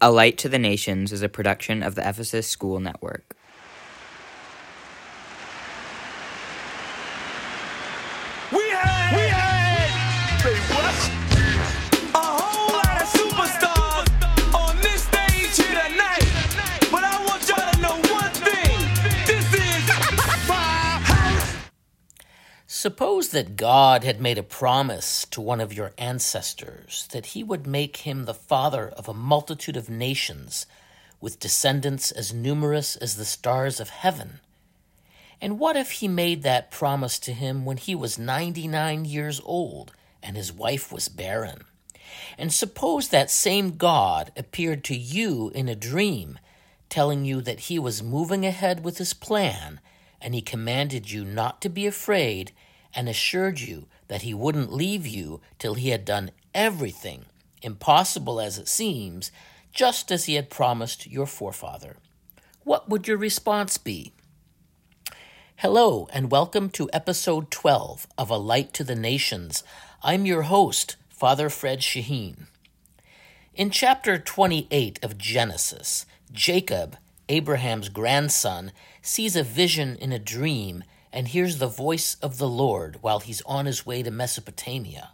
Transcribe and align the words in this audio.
A 0.00 0.12
Light 0.12 0.38
to 0.38 0.48
the 0.48 0.60
Nations 0.60 1.10
is 1.10 1.22
a 1.22 1.28
production 1.28 1.82
of 1.82 1.96
the 1.96 2.08
Ephesus 2.08 2.46
School 2.46 2.78
Network. 2.78 3.34
Suppose 22.98 23.28
that 23.28 23.54
God 23.54 24.02
had 24.02 24.20
made 24.20 24.38
a 24.38 24.42
promise 24.42 25.24
to 25.26 25.40
one 25.40 25.60
of 25.60 25.72
your 25.72 25.92
ancestors 25.98 27.06
that 27.12 27.26
he 27.26 27.44
would 27.44 27.64
make 27.64 27.98
him 27.98 28.24
the 28.24 28.34
father 28.34 28.88
of 28.88 29.06
a 29.06 29.14
multitude 29.14 29.76
of 29.76 29.88
nations, 29.88 30.66
with 31.20 31.38
descendants 31.38 32.10
as 32.10 32.34
numerous 32.34 32.96
as 32.96 33.14
the 33.14 33.24
stars 33.24 33.78
of 33.78 33.90
heaven. 33.90 34.40
And 35.40 35.60
what 35.60 35.76
if 35.76 35.92
he 35.92 36.08
made 36.08 36.42
that 36.42 36.72
promise 36.72 37.20
to 37.20 37.32
him 37.32 37.64
when 37.64 37.76
he 37.76 37.94
was 37.94 38.18
99 38.18 39.04
years 39.04 39.40
old 39.44 39.92
and 40.20 40.36
his 40.36 40.52
wife 40.52 40.90
was 40.90 41.08
barren? 41.08 41.66
And 42.36 42.52
suppose 42.52 43.10
that 43.10 43.30
same 43.30 43.76
God 43.76 44.32
appeared 44.36 44.82
to 44.86 44.96
you 44.96 45.52
in 45.54 45.68
a 45.68 45.76
dream, 45.76 46.40
telling 46.88 47.24
you 47.24 47.42
that 47.42 47.60
he 47.60 47.78
was 47.78 48.02
moving 48.02 48.44
ahead 48.44 48.82
with 48.82 48.98
his 48.98 49.14
plan, 49.14 49.78
and 50.20 50.34
he 50.34 50.42
commanded 50.42 51.12
you 51.12 51.24
not 51.24 51.62
to 51.62 51.68
be 51.68 51.86
afraid 51.86 52.50
and 52.98 53.08
assured 53.08 53.60
you 53.60 53.86
that 54.08 54.22
he 54.22 54.34
wouldn't 54.34 54.72
leave 54.72 55.06
you 55.06 55.40
till 55.60 55.74
he 55.74 55.90
had 55.90 56.04
done 56.04 56.32
everything, 56.52 57.26
impossible 57.62 58.40
as 58.40 58.58
it 58.58 58.66
seems, 58.66 59.30
just 59.72 60.10
as 60.10 60.24
he 60.24 60.34
had 60.34 60.50
promised 60.50 61.06
your 61.06 61.24
forefather. 61.24 61.94
What 62.64 62.88
would 62.88 63.06
your 63.06 63.16
response 63.16 63.78
be? 63.78 64.10
Hello, 65.58 66.08
and 66.12 66.32
welcome 66.32 66.68
to 66.70 66.90
episode 66.92 67.52
12 67.52 68.08
of 68.18 68.30
A 68.30 68.36
Light 68.36 68.72
to 68.72 68.82
the 68.82 68.96
Nations. 68.96 69.62
I'm 70.02 70.26
your 70.26 70.42
host, 70.42 70.96
Father 71.08 71.48
Fred 71.48 71.78
Shaheen. 71.78 72.48
In 73.54 73.70
chapter 73.70 74.18
28 74.18 74.98
of 75.04 75.16
Genesis, 75.16 76.04
Jacob, 76.32 76.96
Abraham's 77.28 77.90
grandson, 77.90 78.72
sees 79.02 79.36
a 79.36 79.44
vision 79.44 79.94
in 79.94 80.10
a 80.10 80.18
dream 80.18 80.82
and 81.12 81.28
hears 81.28 81.58
the 81.58 81.66
voice 81.66 82.16
of 82.22 82.38
the 82.38 82.48
Lord 82.48 82.98
while 83.00 83.20
he's 83.20 83.42
on 83.42 83.66
his 83.66 83.86
way 83.86 84.02
to 84.02 84.10
Mesopotamia. 84.10 85.10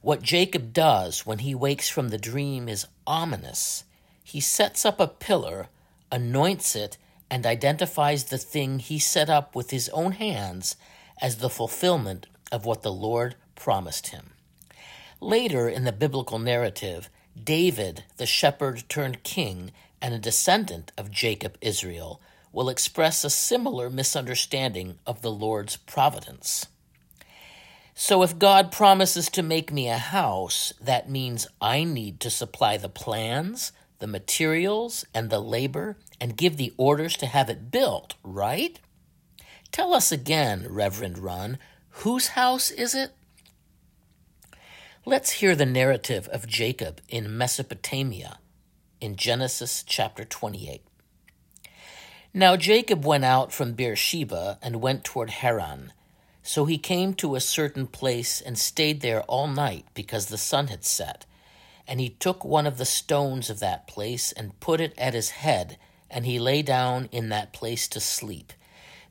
What 0.00 0.22
Jacob 0.22 0.72
does 0.72 1.24
when 1.24 1.38
he 1.38 1.54
wakes 1.54 1.88
from 1.88 2.08
the 2.08 2.18
dream 2.18 2.68
is 2.68 2.86
ominous. 3.06 3.84
He 4.22 4.40
sets 4.40 4.84
up 4.84 5.00
a 5.00 5.08
pillar, 5.08 5.68
anoints 6.12 6.76
it, 6.76 6.98
and 7.30 7.46
identifies 7.46 8.24
the 8.24 8.38
thing 8.38 8.78
he 8.78 8.98
set 8.98 9.30
up 9.30 9.56
with 9.56 9.70
his 9.70 9.88
own 9.90 10.12
hands 10.12 10.76
as 11.20 11.36
the 11.36 11.48
fulfillment 11.48 12.26
of 12.52 12.64
what 12.64 12.82
the 12.82 12.92
Lord 12.92 13.34
promised 13.54 14.08
him. 14.08 14.30
Later 15.20 15.68
in 15.68 15.84
the 15.84 15.92
biblical 15.92 16.38
narrative, 16.38 17.08
David, 17.42 18.04
the 18.18 18.26
shepherd 18.26 18.84
turned 18.88 19.22
king 19.22 19.72
and 20.00 20.12
a 20.12 20.18
descendant 20.18 20.92
of 20.98 21.10
Jacob 21.10 21.56
Israel, 21.60 22.20
will 22.54 22.68
express 22.68 23.24
a 23.24 23.30
similar 23.30 23.90
misunderstanding 23.90 24.98
of 25.06 25.20
the 25.20 25.30
Lord's 25.30 25.76
providence. 25.76 26.66
So, 27.94 28.22
if 28.22 28.38
God 28.38 28.72
promises 28.72 29.28
to 29.30 29.42
make 29.42 29.72
me 29.72 29.88
a 29.88 29.98
house, 29.98 30.72
that 30.80 31.10
means 31.10 31.46
I 31.60 31.84
need 31.84 32.20
to 32.20 32.30
supply 32.30 32.76
the 32.76 32.88
plans, 32.88 33.72
the 33.98 34.06
materials, 34.06 35.04
and 35.14 35.30
the 35.30 35.40
labor, 35.40 35.96
and 36.20 36.36
give 36.36 36.56
the 36.56 36.72
orders 36.76 37.16
to 37.18 37.26
have 37.26 37.50
it 37.50 37.70
built, 37.70 38.14
right? 38.22 38.78
Tell 39.70 39.92
us 39.92 40.10
again, 40.10 40.66
Reverend 40.68 41.18
Run, 41.18 41.58
whose 41.90 42.28
house 42.28 42.70
is 42.70 42.94
it? 42.94 43.10
Let's 45.04 45.32
hear 45.32 45.54
the 45.54 45.66
narrative 45.66 46.28
of 46.28 46.46
Jacob 46.46 47.00
in 47.08 47.36
Mesopotamia 47.36 48.38
in 49.00 49.16
Genesis 49.16 49.84
chapter 49.86 50.24
28. 50.24 50.82
Now 52.36 52.56
Jacob 52.56 53.04
went 53.04 53.24
out 53.24 53.52
from 53.52 53.74
Beersheba 53.74 54.58
and 54.60 54.82
went 54.82 55.04
toward 55.04 55.30
Haran. 55.30 55.92
So 56.42 56.64
he 56.64 56.78
came 56.78 57.14
to 57.14 57.36
a 57.36 57.40
certain 57.40 57.86
place 57.86 58.40
and 58.40 58.58
stayed 58.58 59.02
there 59.02 59.22
all 59.22 59.46
night 59.46 59.86
because 59.94 60.26
the 60.26 60.36
sun 60.36 60.66
had 60.66 60.84
set. 60.84 61.26
And 61.86 62.00
he 62.00 62.08
took 62.08 62.44
one 62.44 62.66
of 62.66 62.76
the 62.76 62.84
stones 62.84 63.50
of 63.50 63.60
that 63.60 63.86
place 63.86 64.32
and 64.32 64.58
put 64.58 64.80
it 64.80 64.94
at 64.98 65.14
his 65.14 65.30
head, 65.30 65.78
and 66.10 66.26
he 66.26 66.40
lay 66.40 66.60
down 66.62 67.08
in 67.12 67.28
that 67.28 67.52
place 67.52 67.86
to 67.86 68.00
sleep. 68.00 68.52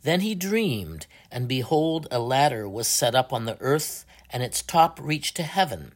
Then 0.01 0.19
he 0.19 0.35
dreamed, 0.35 1.07
and 1.31 1.47
behold, 1.47 2.09
a 2.11 2.19
ladder 2.19 2.67
was 2.67 2.89
set 2.89 3.15
up 3.15 3.31
on 3.31 3.45
the 3.45 3.57
earth, 3.61 4.05
and 4.31 4.43
its 4.43 4.61
top 4.61 4.99
reached 5.01 5.37
to 5.37 5.43
heaven, 5.43 5.93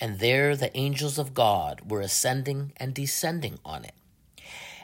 and 0.00 0.18
there 0.18 0.56
the 0.56 0.74
angels 0.74 1.18
of 1.18 1.34
God 1.34 1.90
were 1.90 2.00
ascending 2.00 2.72
and 2.78 2.94
descending 2.94 3.58
on 3.66 3.84
it. 3.84 3.92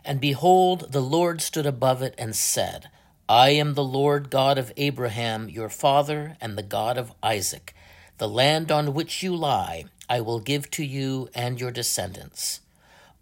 And 0.07 0.21
behold, 0.21 0.93
the 0.93 1.03
Lord 1.03 1.43
stood 1.43 1.67
above 1.67 2.01
it 2.01 2.15
and 2.17 2.37
said, 2.37 2.89
I 3.29 3.51
am 3.51 3.75
the 3.75 3.83
Lord 3.83 4.31
God 4.31 4.57
of 4.57 4.73
Abraham 4.77 5.49
your 5.49 5.69
father, 5.69 6.37
and 6.41 6.57
the 6.57 6.63
God 6.63 6.97
of 6.97 7.13
Isaac. 7.25 7.75
The 8.19 8.29
land 8.29 8.71
on 8.71 8.95
which 8.95 9.25
you 9.25 9.35
lie 9.35 9.87
I 10.09 10.21
will 10.21 10.39
give 10.39 10.71
to 10.71 10.85
you 10.85 11.29
and 11.35 11.61
your 11.61 11.73
descendants. 11.73 12.61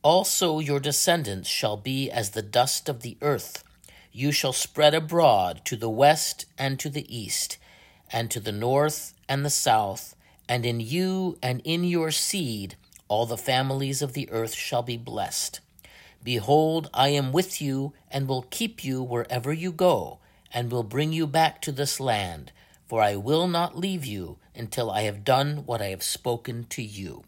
Also 0.02 0.58
your 0.58 0.78
descendants 0.78 1.48
shall 1.48 1.78
be 1.78 2.10
as 2.10 2.30
the 2.30 2.42
dust 2.42 2.90
of 2.90 3.00
the 3.00 3.16
earth. 3.22 3.64
You 4.12 4.30
shall 4.30 4.52
spread 4.52 4.92
abroad 4.92 5.62
to 5.64 5.76
the 5.76 5.88
west 5.88 6.44
and 6.58 6.78
to 6.80 6.90
the 6.90 7.08
east, 7.08 7.56
and 8.12 8.30
to 8.30 8.40
the 8.40 8.52
north 8.52 9.14
and 9.26 9.42
the 9.42 9.48
south, 9.48 10.14
and 10.46 10.66
in 10.66 10.80
you 10.80 11.38
and 11.42 11.62
in 11.64 11.82
your 11.82 12.10
seed 12.10 12.76
all 13.08 13.24
the 13.24 13.38
families 13.38 14.02
of 14.02 14.12
the 14.12 14.30
earth 14.30 14.52
shall 14.54 14.82
be 14.82 14.98
blessed. 14.98 15.60
Behold, 16.24 16.88
I 16.94 17.08
am 17.10 17.32
with 17.32 17.60
you, 17.60 17.92
and 18.10 18.26
will 18.26 18.46
keep 18.50 18.82
you 18.82 19.02
wherever 19.02 19.52
you 19.52 19.70
go, 19.70 20.20
and 20.52 20.72
will 20.72 20.82
bring 20.82 21.12
you 21.12 21.26
back 21.26 21.60
to 21.62 21.72
this 21.72 22.00
land, 22.00 22.50
for 22.86 23.02
I 23.02 23.14
will 23.14 23.46
not 23.46 23.76
leave 23.76 24.06
you 24.06 24.38
until 24.54 24.90
I 24.90 25.02
have 25.02 25.22
done 25.22 25.66
what 25.66 25.82
I 25.82 25.88
have 25.88 26.02
spoken 26.02 26.64
to 26.70 26.82
you. 26.82 27.24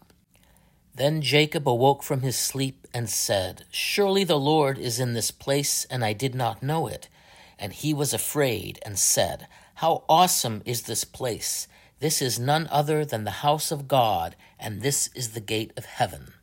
Then 0.95 1.21
Jacob 1.21 1.69
awoke 1.69 2.01
from 2.01 2.21
his 2.21 2.35
sleep 2.35 2.87
and 2.91 3.07
said, 3.07 3.65
Surely 3.69 4.23
the 4.23 4.39
Lord 4.39 4.79
is 4.79 4.99
in 4.99 5.13
this 5.13 5.29
place, 5.29 5.85
and 5.91 6.03
I 6.03 6.13
did 6.13 6.33
not 6.33 6.63
know 6.63 6.87
it. 6.87 7.07
And 7.59 7.73
he 7.73 7.93
was 7.93 8.13
afraid 8.13 8.79
and 8.83 8.97
said, 8.97 9.47
How 9.75 10.05
awesome 10.09 10.63
is 10.65 10.83
this 10.83 11.03
place! 11.03 11.67
This 11.99 12.19
is 12.19 12.39
none 12.39 12.67
other 12.71 13.05
than 13.05 13.25
the 13.25 13.41
house 13.45 13.71
of 13.71 13.87
God, 13.87 14.35
and 14.59 14.81
this 14.81 15.09
is 15.13 15.29
the 15.31 15.39
gate 15.39 15.71
of 15.77 15.85
heaven. 15.85 16.33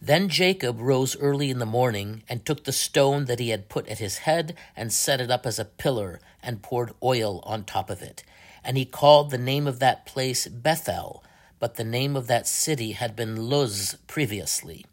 Then 0.00 0.28
Jacob 0.28 0.80
rose 0.80 1.16
early 1.16 1.50
in 1.50 1.58
the 1.58 1.66
morning 1.66 2.22
and 2.28 2.44
took 2.44 2.64
the 2.64 2.72
stone 2.72 3.24
that 3.24 3.40
he 3.40 3.50
had 3.50 3.68
put 3.68 3.88
at 3.88 3.98
his 3.98 4.18
head 4.18 4.56
and 4.76 4.92
set 4.92 5.20
it 5.20 5.30
up 5.30 5.44
as 5.44 5.58
a 5.58 5.64
pillar 5.64 6.20
and 6.42 6.62
poured 6.62 6.92
oil 7.02 7.40
on 7.44 7.64
top 7.64 7.90
of 7.90 8.00
it. 8.00 8.22
And 8.62 8.76
he 8.76 8.84
called 8.84 9.30
the 9.30 9.38
name 9.38 9.66
of 9.66 9.80
that 9.80 10.06
place 10.06 10.46
Bethel, 10.46 11.24
but 11.58 11.74
the 11.74 11.84
name 11.84 12.16
of 12.16 12.28
that 12.28 12.46
city 12.46 12.92
had 12.92 13.16
been 13.16 13.48
Luz 13.48 13.96
previously. 14.06 14.86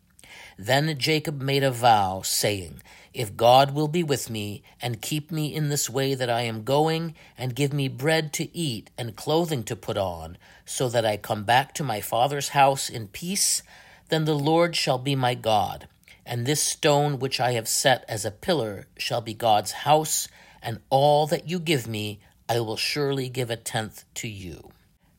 Then 0.58 0.98
Jacob 0.98 1.42
made 1.42 1.64
a 1.64 1.72
vow, 1.72 2.22
saying, 2.24 2.82
If 3.14 3.36
God 3.36 3.76
will 3.76 3.90
be 3.90 4.04
with 4.04 4.30
me, 4.30 4.64
and 4.82 5.02
keep 5.02 5.32
me 5.32 5.54
in 5.54 5.70
this 5.70 5.90
way 5.90 6.16
that 6.16 6.30
I 6.30 6.42
am 6.42 6.64
going, 6.64 7.14
and 7.38 7.56
give 7.56 7.74
me 7.74 7.90
bread 7.90 8.32
to 8.34 8.58
eat 8.58 8.90
and 8.98 9.16
clothing 9.16 9.64
to 9.66 9.76
put 9.76 9.98
on, 9.98 10.38
so 10.66 10.88
that 10.90 11.06
I 11.06 11.18
come 11.18 11.44
back 11.44 11.74
to 11.76 11.84
my 11.84 12.00
father's 12.00 12.50
house 12.50 12.90
in 12.90 13.10
peace, 13.10 13.64
then 14.10 14.26
the 14.26 14.36
Lord 14.36 14.76
shall 14.76 14.98
be 14.98 15.16
my 15.16 15.34
God, 15.36 15.88
and 16.26 16.46
this 16.46 16.62
stone 16.62 17.20
which 17.20 17.40
I 17.40 17.52
have 17.54 17.68
set 17.68 18.06
as 18.08 18.26
a 18.26 18.32
pillar 18.32 18.88
shall 18.98 19.22
be 19.22 19.34
God's 19.34 19.72
house, 19.72 20.28
and 20.62 20.80
all 20.90 21.28
that 21.28 21.50
you 21.50 21.60
give 21.60 21.88
me 21.88 22.20
I 22.48 22.60
will 22.60 22.78
surely 22.78 23.30
give 23.30 23.50
a 23.50 23.56
tenth 23.56 24.06
to 24.16 24.28
you. 24.28 24.72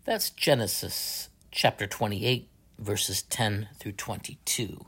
That's 0.05 0.31
Genesis 0.31 1.29
chapter 1.51 1.87
28, 1.89 2.49
verses 2.79 3.23
10 3.23 3.69
through 3.81 3.93
22. 3.93 4.87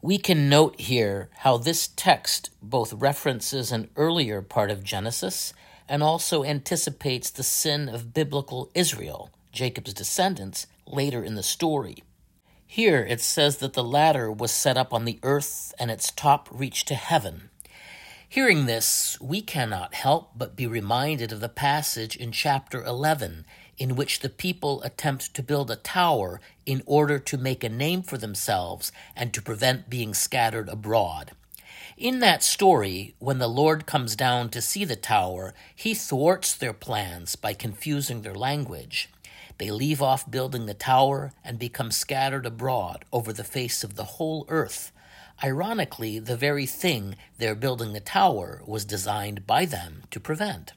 We 0.00 0.16
can 0.16 0.48
note 0.48 0.80
here 0.80 1.28
how 1.38 1.58
this 1.58 1.88
text 1.88 2.48
both 2.62 2.94
references 2.94 3.70
an 3.70 3.90
earlier 3.96 4.40
part 4.40 4.70
of 4.70 4.82
Genesis 4.82 5.52
and 5.86 6.02
also 6.02 6.42
anticipates 6.44 7.28
the 7.28 7.42
sin 7.42 7.90
of 7.90 8.14
biblical 8.14 8.70
Israel, 8.74 9.30
Jacob's 9.52 9.92
descendants, 9.92 10.66
later 10.86 11.22
in 11.22 11.34
the 11.34 11.42
story. 11.42 12.02
Here 12.72 13.04
it 13.04 13.20
says 13.20 13.56
that 13.56 13.72
the 13.72 13.82
ladder 13.82 14.30
was 14.30 14.52
set 14.52 14.76
up 14.76 14.94
on 14.94 15.04
the 15.04 15.18
earth 15.24 15.74
and 15.80 15.90
its 15.90 16.12
top 16.12 16.48
reached 16.52 16.86
to 16.86 16.94
heaven. 16.94 17.50
Hearing 18.28 18.66
this, 18.66 19.20
we 19.20 19.42
cannot 19.42 19.92
help 19.92 20.30
but 20.36 20.54
be 20.54 20.68
reminded 20.68 21.32
of 21.32 21.40
the 21.40 21.48
passage 21.48 22.14
in 22.14 22.30
chapter 22.30 22.84
11 22.84 23.44
in 23.76 23.96
which 23.96 24.20
the 24.20 24.28
people 24.28 24.80
attempt 24.82 25.34
to 25.34 25.42
build 25.42 25.68
a 25.68 25.74
tower 25.74 26.40
in 26.64 26.84
order 26.86 27.18
to 27.18 27.36
make 27.36 27.64
a 27.64 27.68
name 27.68 28.02
for 28.02 28.16
themselves 28.16 28.92
and 29.16 29.34
to 29.34 29.42
prevent 29.42 29.90
being 29.90 30.14
scattered 30.14 30.68
abroad. 30.68 31.32
In 31.96 32.20
that 32.20 32.44
story, 32.44 33.16
when 33.18 33.38
the 33.38 33.48
Lord 33.48 33.84
comes 33.84 34.14
down 34.14 34.48
to 34.50 34.62
see 34.62 34.84
the 34.84 34.94
tower, 34.94 35.54
he 35.74 35.92
thwarts 35.92 36.54
their 36.54 36.72
plans 36.72 37.34
by 37.34 37.52
confusing 37.52 38.22
their 38.22 38.36
language. 38.36 39.08
They 39.60 39.70
leave 39.70 40.00
off 40.00 40.30
building 40.30 40.64
the 40.64 40.72
tower 40.72 41.34
and 41.44 41.58
become 41.58 41.90
scattered 41.90 42.46
abroad 42.46 43.04
over 43.12 43.30
the 43.30 43.44
face 43.44 43.84
of 43.84 43.94
the 43.94 44.16
whole 44.16 44.46
earth. 44.48 44.90
Ironically, 45.44 46.18
the 46.18 46.34
very 46.34 46.64
thing 46.64 47.14
they're 47.36 47.54
building 47.54 47.92
the 47.92 48.00
tower 48.00 48.62
was 48.64 48.86
designed 48.86 49.46
by 49.46 49.66
them 49.66 50.04
to 50.12 50.18
prevent. 50.18 50.72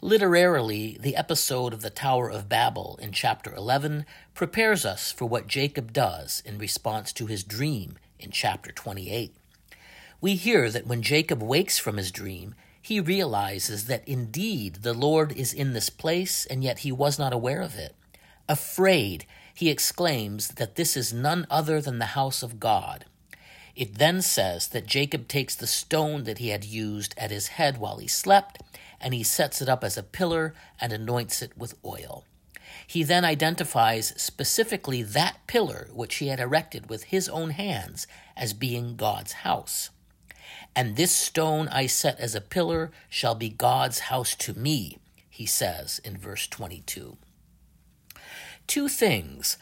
Literarily, 0.00 0.96
the 1.00 1.16
episode 1.16 1.72
of 1.72 1.82
the 1.82 1.90
Tower 1.90 2.30
of 2.30 2.48
Babel 2.48 3.00
in 3.02 3.10
chapter 3.10 3.52
11 3.52 4.06
prepares 4.32 4.84
us 4.86 5.10
for 5.10 5.24
what 5.26 5.48
Jacob 5.48 5.92
does 5.92 6.40
in 6.46 6.56
response 6.56 7.12
to 7.14 7.26
his 7.26 7.42
dream 7.42 7.98
in 8.20 8.30
chapter 8.30 8.70
28. 8.70 9.34
We 10.20 10.36
hear 10.36 10.70
that 10.70 10.86
when 10.86 11.02
Jacob 11.02 11.42
wakes 11.42 11.78
from 11.78 11.96
his 11.96 12.12
dream, 12.12 12.54
he 12.88 13.00
realizes 13.00 13.84
that 13.84 14.08
indeed 14.08 14.76
the 14.76 14.94
Lord 14.94 15.30
is 15.32 15.52
in 15.52 15.74
this 15.74 15.90
place, 15.90 16.46
and 16.46 16.64
yet 16.64 16.78
he 16.78 16.90
was 16.90 17.18
not 17.18 17.34
aware 17.34 17.60
of 17.60 17.76
it. 17.76 17.94
Afraid, 18.48 19.26
he 19.52 19.68
exclaims 19.68 20.48
that 20.48 20.76
this 20.76 20.96
is 20.96 21.12
none 21.12 21.46
other 21.50 21.82
than 21.82 21.98
the 21.98 22.16
house 22.16 22.42
of 22.42 22.58
God. 22.58 23.04
It 23.76 23.98
then 23.98 24.22
says 24.22 24.68
that 24.68 24.86
Jacob 24.86 25.28
takes 25.28 25.54
the 25.54 25.66
stone 25.66 26.24
that 26.24 26.38
he 26.38 26.48
had 26.48 26.64
used 26.64 27.14
at 27.18 27.30
his 27.30 27.48
head 27.48 27.76
while 27.76 27.98
he 27.98 28.08
slept, 28.08 28.62
and 28.98 29.12
he 29.12 29.22
sets 29.22 29.60
it 29.60 29.68
up 29.68 29.84
as 29.84 29.98
a 29.98 30.02
pillar 30.02 30.54
and 30.80 30.90
anoints 30.90 31.42
it 31.42 31.58
with 31.58 31.74
oil. 31.84 32.24
He 32.86 33.02
then 33.02 33.22
identifies 33.22 34.14
specifically 34.16 35.02
that 35.02 35.46
pillar 35.46 35.88
which 35.92 36.14
he 36.14 36.28
had 36.28 36.40
erected 36.40 36.88
with 36.88 37.04
his 37.04 37.28
own 37.28 37.50
hands 37.50 38.06
as 38.34 38.54
being 38.54 38.96
God's 38.96 39.32
house. 39.44 39.90
And 40.74 40.96
this 40.96 41.12
stone 41.12 41.68
I 41.68 41.86
set 41.86 42.18
as 42.20 42.34
a 42.34 42.40
pillar 42.40 42.90
shall 43.08 43.34
be 43.34 43.48
God's 43.48 44.00
house 44.00 44.34
to 44.36 44.54
me, 44.54 44.98
he 45.28 45.46
says 45.46 46.00
in 46.04 46.16
verse 46.16 46.46
22. 46.46 47.16
Two 48.66 48.88
things. 48.88 49.56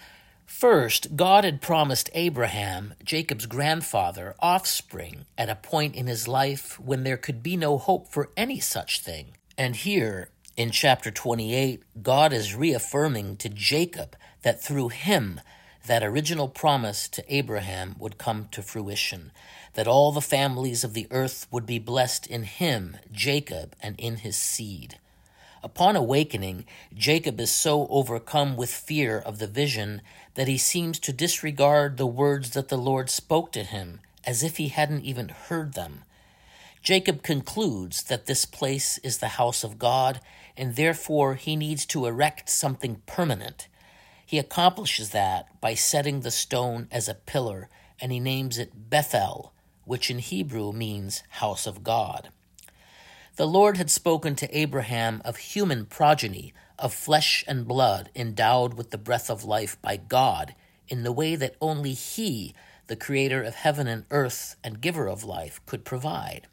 First, 0.47 1.17
God 1.17 1.45
had 1.45 1.61
promised 1.61 2.09
Abraham, 2.15 2.95
Jacob's 3.05 3.47
grandfather, 3.47 4.35
offspring 4.41 5.27
at 5.37 5.49
a 5.49 5.55
point 5.55 5.95
in 5.95 6.07
his 6.07 6.27
life 6.27 6.81
when 6.81 7.05
there 7.05 7.17
could 7.17 7.43
be 7.43 7.57
no 7.57 7.79
hope 7.79 8.09
for 8.09 8.31
any 8.37 8.59
such 8.59 9.01
thing. 9.01 9.37
And 9.59 9.77
here, 9.77 10.31
in 10.57 10.71
chapter 10.71 11.11
28, 11.11 11.83
God 12.03 12.33
is 12.33 12.55
reaffirming 12.55 13.37
to 13.37 13.49
Jacob 13.49 14.17
that 14.43 14.63
through 14.63 14.89
him, 14.89 15.41
that 15.87 16.03
original 16.03 16.49
promise 16.49 17.09
to 17.09 17.35
Abraham 17.35 17.95
would 17.99 18.17
come 18.17 18.49
to 18.53 18.63
fruition, 18.63 19.33
that 19.77 19.87
all 19.87 20.11
the 20.11 20.23
families 20.23 20.85
of 20.85 20.95
the 20.95 21.07
earth 21.11 21.47
would 21.51 21.67
be 21.67 21.79
blessed 21.79 22.27
in 22.27 22.45
him, 22.45 22.97
Jacob, 23.13 23.77
and 23.83 23.95
in 23.99 24.17
his 24.17 24.35
seed. 24.35 24.99
Upon 25.63 25.97
awakening, 25.97 26.65
Jacob 26.95 27.39
is 27.39 27.51
so 27.51 27.87
overcome 27.89 28.57
with 28.57 28.71
fear 28.71 29.19
of 29.19 29.39
the 29.39 29.47
vision 29.47 30.01
that 30.35 30.49
he 30.49 30.57
seems 30.57 30.99
to 31.01 31.13
disregard 31.13 31.99
the 31.99 32.07
words 32.07 32.51
that 32.51 32.69
the 32.69 32.79
Lord 32.79 33.11
spoke 33.11 33.53
to 33.53 33.65
him, 33.65 34.01
as 34.25 34.43
if 34.43 34.57
he 34.57 34.69
hadn't 34.69 35.05
even 35.05 35.29
heard 35.29 35.75
them. 35.75 36.05
Jacob 36.83 37.23
concludes 37.23 38.05
that 38.05 38.25
this 38.25 38.47
place 38.47 38.97
is 38.99 39.19
the 39.19 39.37
house 39.37 39.63
of 39.63 39.79
God, 39.79 40.21
and 40.57 40.75
therefore 40.75 41.35
he 41.35 41.55
needs 41.55 41.85
to 41.87 42.07
erect 42.07 42.49
something 42.49 43.03
permanent. 43.05 43.69
He 44.25 44.39
accomplishes 44.39 45.11
that 45.11 45.61
by 45.61 45.75
setting 45.75 46.21
the 46.21 46.31
stone 46.31 46.89
as 46.91 47.11
a 47.11 47.15
pillar, 47.15 47.69
and 48.01 48.11
he 48.11 48.21
names 48.21 48.57
it 48.57 48.89
Bethel, 48.89 49.53
which 49.87 50.11
in 50.11 50.19
Hebrew 50.19 50.73
means 50.73 51.23
house 51.31 51.67
of 51.67 51.83
God. 51.83 52.29
The 53.37 53.47
Lord 53.47 53.79
had 53.79 53.91
spoken 53.91 54.35
to 54.37 54.59
Abraham 54.59 55.23
of 55.25 55.39
human 55.39 55.87
progeny, 55.87 56.53
of 56.79 56.93
flesh 56.93 57.43
and 57.49 57.67
blood 57.67 58.11
endowed 58.15 58.75
with 58.75 58.91
the 58.91 58.99
breath 58.99 59.31
of 59.31 59.45
life 59.45 59.81
by 59.81 59.97
God, 59.97 60.55
in 60.89 61.03
the 61.03 61.13
way 61.13 61.37
that 61.37 61.57
only 61.61 61.93
He, 61.95 62.55
the 62.87 62.97
Creator 62.97 63.43
of 63.43 63.55
heaven 63.55 63.87
and 63.87 64.05
earth 64.11 64.57
and 64.63 64.81
giver 64.81 65.07
of 65.07 65.25
life, 65.25 65.61
could 65.67 65.85
provide. 65.85 66.47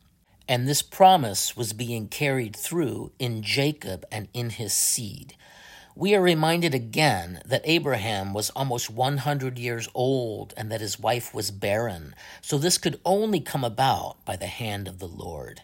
And 0.47 0.67
this 0.67 0.81
promise 0.81 1.55
was 1.55 1.73
being 1.73 2.07
carried 2.07 2.55
through 2.55 3.11
in 3.17 3.41
Jacob 3.43 4.05
and 4.11 4.27
in 4.33 4.51
his 4.51 4.73
seed. 4.73 5.35
We 5.95 6.15
are 6.15 6.21
reminded 6.21 6.73
again 6.73 7.41
that 7.45 7.61
Abraham 7.65 8.33
was 8.33 8.49
almost 8.51 8.89
100 8.89 9.59
years 9.59 9.87
old 9.93 10.51
and 10.57 10.71
that 10.71 10.81
his 10.81 10.99
wife 10.99 11.35
was 11.35 11.51
barren, 11.51 12.15
so 12.41 12.57
this 12.57 12.79
could 12.79 12.99
only 13.05 13.39
come 13.39 13.63
about 13.63 14.25
by 14.25 14.35
the 14.35 14.47
hand 14.47 14.87
of 14.87 14.97
the 14.97 15.07
Lord. 15.07 15.61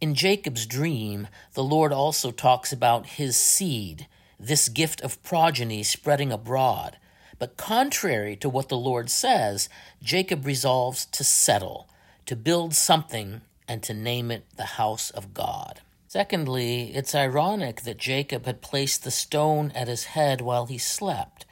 In 0.00 0.14
Jacob's 0.14 0.64
dream, 0.64 1.26
the 1.54 1.64
Lord 1.64 1.92
also 1.92 2.30
talks 2.30 2.72
about 2.72 3.06
his 3.06 3.36
seed, 3.36 4.06
this 4.38 4.68
gift 4.68 5.00
of 5.00 5.20
progeny 5.24 5.82
spreading 5.82 6.30
abroad. 6.30 6.96
But 7.40 7.56
contrary 7.56 8.36
to 8.36 8.48
what 8.48 8.68
the 8.68 8.76
Lord 8.76 9.10
says, 9.10 9.68
Jacob 10.00 10.46
resolves 10.46 11.04
to 11.06 11.24
settle, 11.24 11.88
to 12.26 12.36
build 12.36 12.74
something, 12.74 13.40
and 13.66 13.82
to 13.82 13.92
name 13.92 14.30
it 14.30 14.44
the 14.56 14.64
house 14.64 15.10
of 15.10 15.34
God. 15.34 15.80
Secondly, 16.10 16.94
it's 16.94 17.14
ironic 17.14 17.82
that 17.82 17.98
Jacob 17.98 18.46
had 18.46 18.62
placed 18.62 19.04
the 19.04 19.10
stone 19.10 19.70
at 19.74 19.88
his 19.88 20.04
head 20.04 20.40
while 20.40 20.64
he 20.64 20.78
slept. 20.78 21.44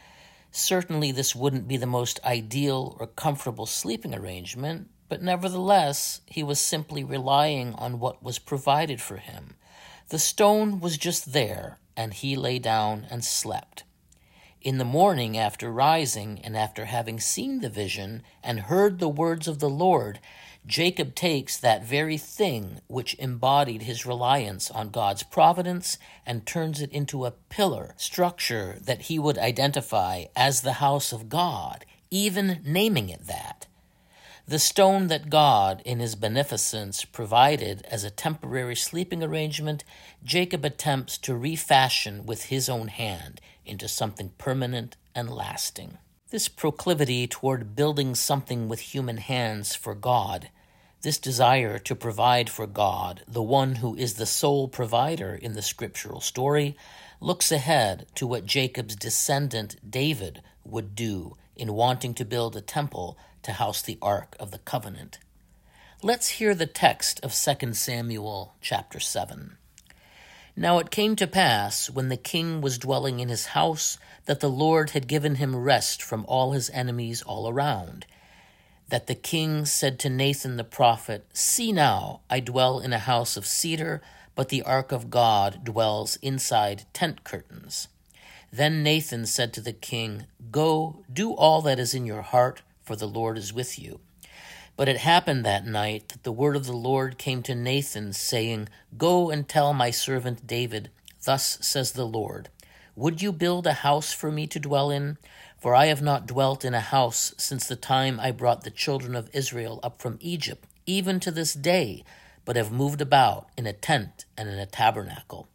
Certainly, 0.50 1.12
this 1.12 1.37
wouldn't 1.37 1.69
be 1.69 1.76
the 1.76 1.87
most 1.87 2.19
ideal 2.25 2.97
or 2.99 3.06
comfortable 3.06 3.67
sleeping 3.67 4.14
arrangement, 4.14 4.88
but 5.11 5.20
nevertheless, 5.20 6.23
he 6.25 6.43
was 6.43 6.58
simply 6.58 7.05
relying 7.05 7.75
on 7.75 8.00
what 8.00 8.23
was 8.23 8.38
provided 8.38 8.99
for 8.99 9.19
him. 9.19 9.56
The 10.08 10.19
stone 10.19 10.81
was 10.81 10.97
just 10.97 11.35
there, 11.35 11.79
and 11.94 12.14
he 12.14 12.35
lay 12.35 12.58
down 12.58 13.06
and 13.11 13.23
slept. 13.23 13.85
In 14.62 14.79
the 14.79 14.85
morning, 14.85 15.37
after 15.37 15.70
rising, 15.70 16.41
and 16.43 16.56
after 16.56 16.87
having 16.87 17.20
seen 17.20 17.61
the 17.61 17.69
vision 17.69 18.23
and 18.43 18.61
heard 18.61 18.99
the 18.99 19.08
words 19.08 19.47
of 19.47 19.58
the 19.58 19.70
Lord, 19.70 20.19
Jacob 20.67 21.14
takes 21.14 21.56
that 21.56 21.85
very 21.85 22.19
thing 22.19 22.81
which 22.88 23.14
embodied 23.20 23.82
his 23.82 24.05
reliance 24.05 24.69
on 24.70 24.91
God's 24.91 25.23
providence 25.23 25.99
and 26.25 26.44
turns 26.44 26.81
it 26.81 26.91
into 26.91 27.25
a 27.25 27.31
pillar 27.31 27.94
structure 27.97 28.79
that 28.82 29.03
he 29.03 29.19
would 29.19 29.38
identify 29.38 30.25
as 30.35 30.62
the 30.62 30.75
house 30.75 31.12
of 31.12 31.29
God, 31.29 31.85
even 32.11 32.61
naming 32.64 33.08
it 33.08 33.26
that. 33.29 33.67
The 34.49 34.58
stone 34.58 35.08
that 35.08 35.31
God, 35.31 35.82
in 35.85 36.00
his 36.00 36.14
beneficence, 36.14 37.05
provided 37.05 37.84
as 37.91 38.05
a 38.05 38.10
temporary 38.10 38.77
sleeping 38.77 39.22
arrangement, 39.22 39.84
Jacob 40.25 40.65
attempts 40.65 41.19
to 41.19 41.34
refashion 41.34 42.27
with 42.27 42.44
his 42.44 42.69
own 42.69 42.89
hand 42.89 43.41
into 43.67 43.89
something 43.89 44.31
permanent 44.39 44.96
and 45.15 45.31
lasting. 45.31 45.99
This 46.31 46.49
proclivity 46.49 47.27
toward 47.27 47.77
building 47.77 48.15
something 48.15 48.69
with 48.69 48.81
human 48.81 49.19
hands 49.19 49.75
for 49.75 49.94
God, 49.94 50.51
this 51.03 51.19
desire 51.19 51.79
to 51.79 51.94
provide 51.94 52.51
for 52.51 52.67
God, 52.67 53.23
the 53.29 53.43
one 53.43 53.77
who 53.77 53.94
is 53.94 54.15
the 54.15 54.27
sole 54.27 54.67
provider 54.67 55.35
in 55.35 55.53
the 55.53 55.63
scriptural 55.63 56.20
story, 56.20 56.77
looks 57.20 57.53
ahead 57.53 58.06
to 58.17 58.27
what 58.27 58.44
Jacob's 58.44 58.96
descendant 58.96 59.77
David 59.89 60.43
would 60.65 60.94
do 60.94 61.37
in 61.55 61.75
wanting 61.75 62.15
to 62.15 62.25
build 62.25 62.56
a 62.56 62.61
temple 62.61 63.17
to 63.43 63.53
house 63.53 63.82
the 63.82 63.99
Ark 64.03 64.37
of 64.41 64.51
the 64.51 64.58
Covenant. 64.58 65.19
Let's 66.03 66.29
hear 66.29 66.55
the 66.55 66.67
text 66.67 67.20
of 67.23 67.35
2 67.35 67.73
Samuel 67.73 68.55
chapter 68.61 69.01
7. 69.01 69.56
Now 70.58 70.79
it 70.79 70.91
came 70.91 71.17
to 71.17 71.27
pass, 71.27 71.91
when 71.91 72.08
the 72.08 72.17
king 72.17 72.63
was 72.63 72.79
dwelling 72.79 73.20
in 73.20 73.29
his 73.29 73.46
house, 73.46 73.98
that 74.25 74.41
the 74.41 74.48
Lord 74.48 74.91
had 74.91 75.06
given 75.06 75.34
him 75.34 75.55
rest 75.55 76.03
from 76.03 76.25
all 76.27 76.53
his 76.53 76.70
enemies 76.70 77.20
all 77.20 77.46
around. 77.46 78.06
That 78.89 79.06
the 79.06 79.15
king 79.15 79.67
said 79.67 79.98
to 79.98 80.08
Nathan 80.08 80.56
the 80.56 80.65
prophet, 80.65 81.27
See 81.34 81.72
now, 81.72 82.20
I 82.31 82.41
dwell 82.41 82.81
in 82.81 82.94
a 82.94 82.98
house 82.98 83.36
of 83.36 83.44
cedar, 83.44 84.01
but 84.34 84.48
the 84.48 84.63
ark 84.63 84.93
of 84.93 85.10
God 85.10 85.63
dwells 85.63 86.17
inside 86.22 86.84
tent 86.94 87.22
curtains. 87.22 87.89
Then 88.51 88.82
Nathan 88.82 89.27
said 89.27 89.53
to 89.55 89.60
the 89.60 89.75
king, 89.75 90.25
Go, 90.51 91.05
do 91.13 91.32
all 91.34 91.60
that 91.63 91.79
is 91.79 91.93
in 91.93 92.06
your 92.06 92.22
heart, 92.22 92.63
for 92.82 92.96
the 92.96 93.08
Lord 93.08 93.36
is 93.36 93.53
with 93.53 93.79
you. 93.79 94.01
But 94.76 94.88
it 94.88 94.98
happened 94.98 95.44
that 95.44 95.66
night 95.66 96.10
that 96.10 96.22
the 96.22 96.32
word 96.32 96.54
of 96.54 96.66
the 96.66 96.76
Lord 96.76 97.16
came 97.16 97.42
to 97.44 97.54
Nathan, 97.54 98.12
saying, 98.12 98.68
Go 98.98 99.30
and 99.30 99.48
tell 99.48 99.72
my 99.72 99.90
servant 99.90 100.46
David, 100.46 100.90
Thus 101.24 101.58
says 101.62 101.92
the 101.92 102.06
Lord, 102.06 102.50
Would 102.94 103.22
you 103.22 103.32
build 103.32 103.66
a 103.66 103.72
house 103.72 104.12
for 104.12 104.30
me 104.30 104.46
to 104.48 104.60
dwell 104.60 104.90
in? 104.90 105.16
For 105.58 105.74
I 105.74 105.86
have 105.86 106.02
not 106.02 106.26
dwelt 106.26 106.64
in 106.64 106.74
a 106.74 106.80
house 106.80 107.34
since 107.38 107.66
the 107.66 107.76
time 107.76 108.20
I 108.20 108.30
brought 108.30 108.64
the 108.64 108.70
children 108.70 109.16
of 109.16 109.30
Israel 109.34 109.80
up 109.82 110.00
from 110.00 110.18
Egypt, 110.20 110.66
even 110.84 111.20
to 111.20 111.30
this 111.30 111.54
day, 111.54 112.04
but 112.44 112.56
have 112.56 112.70
moved 112.70 113.00
about 113.00 113.48
in 113.56 113.66
a 113.66 113.72
tent 113.72 114.26
and 114.36 114.48
in 114.48 114.58
a 114.58 114.66
tabernacle. 114.66 115.48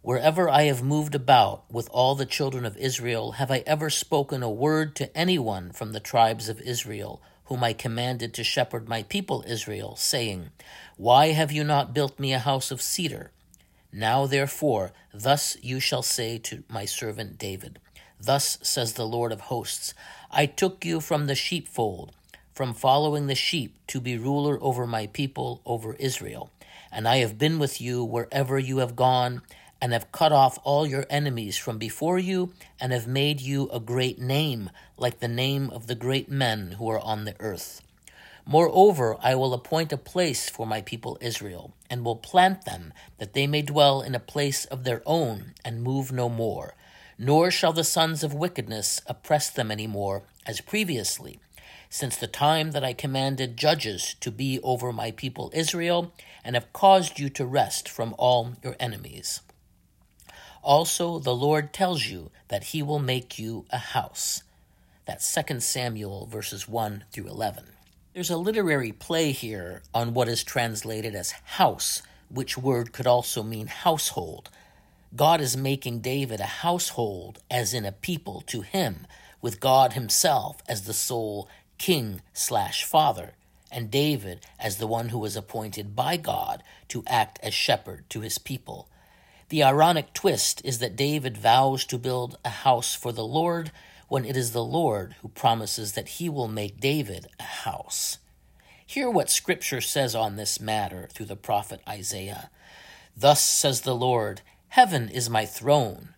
Wherever 0.00 0.48
I 0.48 0.62
have 0.62 0.82
moved 0.82 1.14
about 1.14 1.70
with 1.70 1.88
all 1.90 2.14
the 2.14 2.24
children 2.24 2.64
of 2.64 2.78
Israel, 2.78 3.32
have 3.32 3.50
I 3.50 3.62
ever 3.66 3.90
spoken 3.90 4.42
a 4.42 4.50
word 4.50 4.96
to 4.96 5.14
anyone 5.16 5.70
from 5.70 5.92
the 5.92 6.00
tribes 6.00 6.48
of 6.48 6.62
Israel, 6.62 7.20
whom 7.48 7.64
I 7.64 7.72
commanded 7.72 8.34
to 8.34 8.44
shepherd 8.44 8.88
my 8.88 9.02
people 9.02 9.42
Israel, 9.46 9.96
saying, 9.96 10.50
Why 10.98 11.28
have 11.28 11.50
you 11.50 11.64
not 11.64 11.94
built 11.94 12.20
me 12.20 12.34
a 12.34 12.38
house 12.38 12.70
of 12.70 12.82
cedar? 12.82 13.30
Now 13.90 14.26
therefore, 14.26 14.92
thus 15.14 15.56
you 15.62 15.80
shall 15.80 16.02
say 16.02 16.36
to 16.38 16.62
my 16.68 16.84
servant 16.84 17.38
David, 17.38 17.78
Thus 18.20 18.58
says 18.60 18.92
the 18.92 19.06
Lord 19.06 19.32
of 19.32 19.42
hosts, 19.42 19.94
I 20.30 20.44
took 20.44 20.84
you 20.84 21.00
from 21.00 21.26
the 21.26 21.34
sheepfold, 21.34 22.12
from 22.52 22.74
following 22.74 23.28
the 23.28 23.34
sheep, 23.34 23.78
to 23.86 23.98
be 23.98 24.18
ruler 24.18 24.58
over 24.60 24.86
my 24.86 25.06
people, 25.06 25.62
over 25.64 25.94
Israel. 25.94 26.50
And 26.92 27.08
I 27.08 27.18
have 27.18 27.38
been 27.38 27.58
with 27.58 27.80
you 27.80 28.04
wherever 28.04 28.58
you 28.58 28.78
have 28.78 28.94
gone, 28.94 29.40
and 29.80 29.92
have 29.92 30.12
cut 30.12 30.32
off 30.32 30.58
all 30.64 30.86
your 30.86 31.06
enemies 31.08 31.56
from 31.56 31.78
before 31.78 32.18
you, 32.18 32.52
and 32.80 32.92
have 32.92 33.06
made 33.06 33.40
you 33.40 33.68
a 33.70 33.80
great 33.80 34.18
name, 34.18 34.70
like 34.96 35.20
the 35.20 35.28
name 35.28 35.70
of 35.70 35.86
the 35.86 35.94
great 35.94 36.30
men 36.30 36.72
who 36.72 36.88
are 36.88 37.00
on 37.00 37.24
the 37.24 37.36
earth. 37.40 37.82
Moreover, 38.44 39.16
I 39.22 39.34
will 39.34 39.52
appoint 39.52 39.92
a 39.92 39.98
place 39.98 40.48
for 40.48 40.66
my 40.66 40.80
people 40.80 41.18
Israel, 41.20 41.74
and 41.90 42.04
will 42.04 42.16
plant 42.16 42.64
them, 42.64 42.94
that 43.18 43.34
they 43.34 43.46
may 43.46 43.60
dwell 43.60 44.00
in 44.00 44.14
a 44.14 44.20
place 44.20 44.64
of 44.64 44.84
their 44.84 45.02
own, 45.04 45.52
and 45.64 45.82
move 45.82 46.10
no 46.10 46.28
more. 46.28 46.74
Nor 47.18 47.50
shall 47.50 47.74
the 47.74 47.84
sons 47.84 48.24
of 48.24 48.32
wickedness 48.32 49.02
oppress 49.06 49.50
them 49.50 49.70
any 49.70 49.86
more, 49.86 50.22
as 50.46 50.62
previously, 50.62 51.40
since 51.90 52.16
the 52.16 52.26
time 52.26 52.70
that 52.70 52.84
I 52.84 52.94
commanded 52.94 53.56
judges 53.56 54.14
to 54.20 54.30
be 54.30 54.60
over 54.62 54.92
my 54.92 55.10
people 55.10 55.50
Israel, 55.52 56.12
and 56.42 56.56
have 56.56 56.72
caused 56.72 57.18
you 57.18 57.28
to 57.30 57.44
rest 57.44 57.88
from 57.88 58.14
all 58.16 58.54
your 58.62 58.76
enemies. 58.80 59.42
Also, 60.68 61.18
the 61.18 61.34
Lord 61.34 61.72
tells 61.72 62.08
you 62.08 62.30
that 62.48 62.62
he 62.62 62.82
will 62.82 62.98
make 62.98 63.38
you 63.38 63.64
a 63.70 63.78
house. 63.78 64.42
That's 65.06 65.34
2 65.34 65.60
Samuel 65.60 66.26
verses 66.26 66.68
1 66.68 67.04
through 67.10 67.28
11. 67.28 67.64
There's 68.12 68.28
a 68.28 68.36
literary 68.36 68.92
play 68.92 69.32
here 69.32 69.80
on 69.94 70.12
what 70.12 70.28
is 70.28 70.44
translated 70.44 71.14
as 71.14 71.30
house, 71.30 72.02
which 72.28 72.58
word 72.58 72.92
could 72.92 73.06
also 73.06 73.42
mean 73.42 73.68
household. 73.68 74.50
God 75.16 75.40
is 75.40 75.56
making 75.56 76.00
David 76.00 76.38
a 76.38 76.44
household, 76.60 77.38
as 77.50 77.72
in 77.72 77.86
a 77.86 77.92
people 77.92 78.42
to 78.48 78.60
him, 78.60 79.06
with 79.40 79.60
God 79.60 79.94
himself 79.94 80.60
as 80.68 80.82
the 80.82 80.92
sole 80.92 81.48
king 81.78 82.20
slash 82.34 82.84
father, 82.84 83.32
and 83.72 83.90
David 83.90 84.44
as 84.58 84.76
the 84.76 84.86
one 84.86 85.08
who 85.08 85.18
was 85.18 85.34
appointed 85.34 85.96
by 85.96 86.18
God 86.18 86.62
to 86.88 87.04
act 87.06 87.38
as 87.42 87.54
shepherd 87.54 88.04
to 88.10 88.20
his 88.20 88.36
people. 88.36 88.86
The 89.50 89.62
ironic 89.62 90.12
twist 90.12 90.60
is 90.62 90.78
that 90.80 90.94
David 90.94 91.38
vows 91.38 91.86
to 91.86 91.96
build 91.96 92.36
a 92.44 92.50
house 92.50 92.94
for 92.94 93.12
the 93.12 93.24
Lord 93.24 93.72
when 94.06 94.26
it 94.26 94.36
is 94.36 94.52
the 94.52 94.64
Lord 94.64 95.14
who 95.22 95.28
promises 95.28 95.94
that 95.94 96.08
he 96.08 96.28
will 96.28 96.48
make 96.48 96.80
David 96.80 97.28
a 97.40 97.44
house. 97.44 98.18
Hear 98.86 99.08
what 99.08 99.30
Scripture 99.30 99.80
says 99.80 100.14
on 100.14 100.36
this 100.36 100.60
matter 100.60 101.08
through 101.10 101.26
the 101.26 101.36
prophet 101.36 101.80
Isaiah. 101.88 102.50
Thus 103.16 103.42
says 103.42 103.82
the 103.82 103.94
Lord 103.94 104.42
Heaven 104.68 105.08
is 105.08 105.30
my 105.30 105.46
throne, 105.46 106.10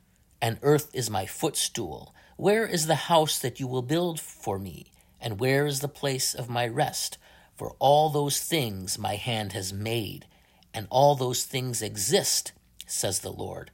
and 0.43 0.59
earth 0.63 0.91
is 0.93 1.09
my 1.09 1.25
footstool. 1.25 2.13
Where 2.37 2.67
is 2.67 2.89
the 2.89 3.07
house 3.07 3.39
that 3.39 3.61
you 3.61 3.69
will 3.69 3.83
build 3.83 4.19
for 4.19 4.59
me? 4.59 4.91
And 5.21 5.39
where 5.39 5.67
is 5.67 5.81
the 5.81 5.89
place 5.89 6.35
of 6.35 6.49
my 6.49 6.67
rest? 6.67 7.17
For 7.55 7.77
all 7.79 8.09
those 8.11 8.41
things 8.41 8.99
my 8.99 9.15
hand 9.15 9.53
has 9.53 9.73
made, 9.73 10.27
and 10.75 10.89
all 10.91 11.15
those 11.15 11.45
things 11.45 11.81
exist 11.81 12.53
says 12.91 13.21
the 13.21 13.33
Lord. 13.33 13.71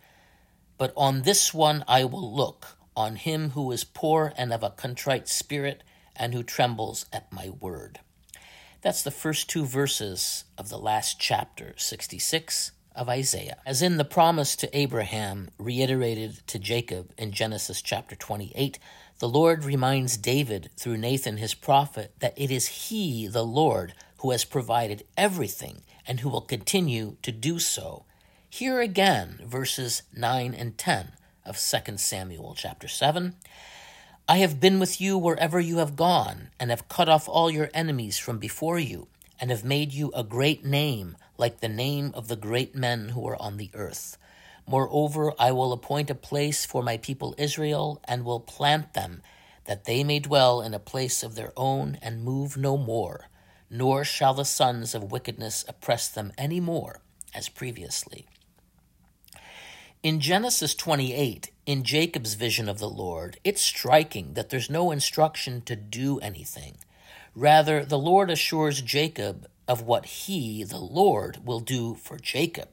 But 0.78 0.92
on 0.96 1.23
this 1.23 1.54
one 1.54 1.85
I 1.88 2.04
will 2.04 2.35
look, 2.35 2.76
on 2.96 3.16
him 3.16 3.50
who 3.50 3.70
is 3.73 3.85
poor 3.85 4.32
and 4.37 4.52
of 4.52 4.62
a 4.62 4.70
contrite 4.70 5.28
spirit, 5.28 5.82
and 6.14 6.32
who 6.32 6.42
trembles 6.42 7.06
at 7.12 7.32
my 7.32 7.50
word. 7.50 8.00
That's 8.82 9.02
the 9.02 9.11
first 9.11 9.50
two 9.50 9.64
verses 9.64 10.44
of 10.56 10.68
the 10.68 10.78
last 10.78 11.18
chapter, 11.18 11.75
66 11.76 12.73
of 12.94 13.08
Isaiah. 13.08 13.58
As 13.66 13.82
in 13.82 13.99
the 13.99 14.04
promise 14.04 14.56
to 14.56 14.76
Abraham, 14.76 15.50
reiterated 15.58 16.46
to 16.46 16.58
Jacob 16.58 17.12
in 17.18 17.32
Genesis 17.32 17.82
chapter 17.82 18.16
28, 18.16 18.78
the 19.18 19.28
Lord 19.28 19.64
reminds 19.64 20.16
David 20.16 20.70
through 20.76 20.96
Nathan 20.96 21.37
his 21.37 21.54
prophet 21.54 22.14
that 22.20 22.35
it 22.37 22.50
is 22.50 22.66
he, 22.66 23.26
the 23.26 23.44
Lord, 23.44 23.92
who 24.18 24.30
has 24.30 24.44
provided 24.44 25.04
everything 25.16 25.82
and 26.06 26.20
who 26.20 26.28
will 26.28 26.40
continue 26.40 27.16
to 27.23 27.32
do 27.32 27.58
so 27.58 28.05
here 28.56 28.80
again, 28.80 29.38
verses 29.44 30.02
9 30.16 30.54
and 30.54 30.78
10 30.78 31.12
of 31.44 31.58
2 31.58 31.98
Samuel 31.98 32.54
chapter 32.56 32.88
7. 32.88 33.34
I 34.26 34.38
have 34.38 34.60
been 34.60 34.80
with 34.80 34.98
you 34.98 35.18
wherever 35.18 35.60
you 35.60 35.76
have 35.76 35.94
gone, 35.94 36.48
and 36.58 36.70
have 36.70 36.88
cut 36.88 37.06
off 37.06 37.28
all 37.28 37.50
your 37.50 37.68
enemies 37.75 38.16
from 38.16 38.38
before 38.38 38.78
you, 38.78 39.08
and 39.38 39.50
have 39.50 39.62
made 39.62 39.92
you 39.92 40.10
a 40.14 40.25
great 40.25 40.64
name, 40.64 41.18
like 41.36 41.60
the 41.60 41.68
name 41.68 42.12
of 42.14 42.28
the 42.28 42.36
great 42.36 42.75
men 42.75 43.10
who 43.10 43.28
are 43.28 43.36
on 43.42 43.58
the 43.58 43.68
earth. 43.75 44.16
Moreover, 44.66 45.34
I 45.38 45.52
will 45.52 45.75
appoint 45.75 46.08
a 46.08 46.14
place 46.14 46.64
for 46.64 46.82
my 46.82 46.96
people 46.96 47.34
Israel, 47.36 48.00
and 48.08 48.25
will 48.25 48.40
plant 48.40 48.94
them, 48.94 49.20
that 49.66 49.84
they 49.84 50.02
may 50.02 50.18
dwell 50.18 50.62
in 50.62 50.72
a 50.72 50.78
place 50.78 51.22
of 51.22 51.34
their 51.34 51.52
own, 51.58 51.98
and 52.00 52.25
move 52.25 52.56
no 52.56 52.78
more, 52.78 53.28
nor 53.68 54.02
shall 54.02 54.32
the 54.32 54.46
sons 54.46 54.94
of 54.94 55.12
wickedness 55.12 55.62
oppress 55.68 56.08
them 56.08 56.32
any 56.38 56.58
more, 56.58 57.00
as 57.34 57.50
previously. 57.50 58.26
In 60.03 60.21
Genesis 60.21 60.75
28, 60.75 61.50
in 61.65 61.83
Jacob's 61.83 62.35
vision 62.35 62.69
of 62.69 62.79
the 62.79 62.88
Lord, 62.88 63.38
it's 63.43 63.62
striking 63.62 64.35
that 64.35 64.50
there's 64.50 64.71
no 64.71 64.91
instruction 64.91 65.62
to 65.62 65.75
do 65.75 66.21
anything. 66.21 66.76
Rather, 67.35 67.85
the 67.85 67.99
Lord 67.99 68.31
assures 68.31 68.83
Jacob 68.83 69.49
of 69.67 69.83
what 69.83 70.07
he, 70.07 70.62
the 70.62 70.79
Lord, 70.79 71.41
will 71.45 71.61
do 71.61 71.95
for 71.95 72.19
Jacob. 72.19 72.69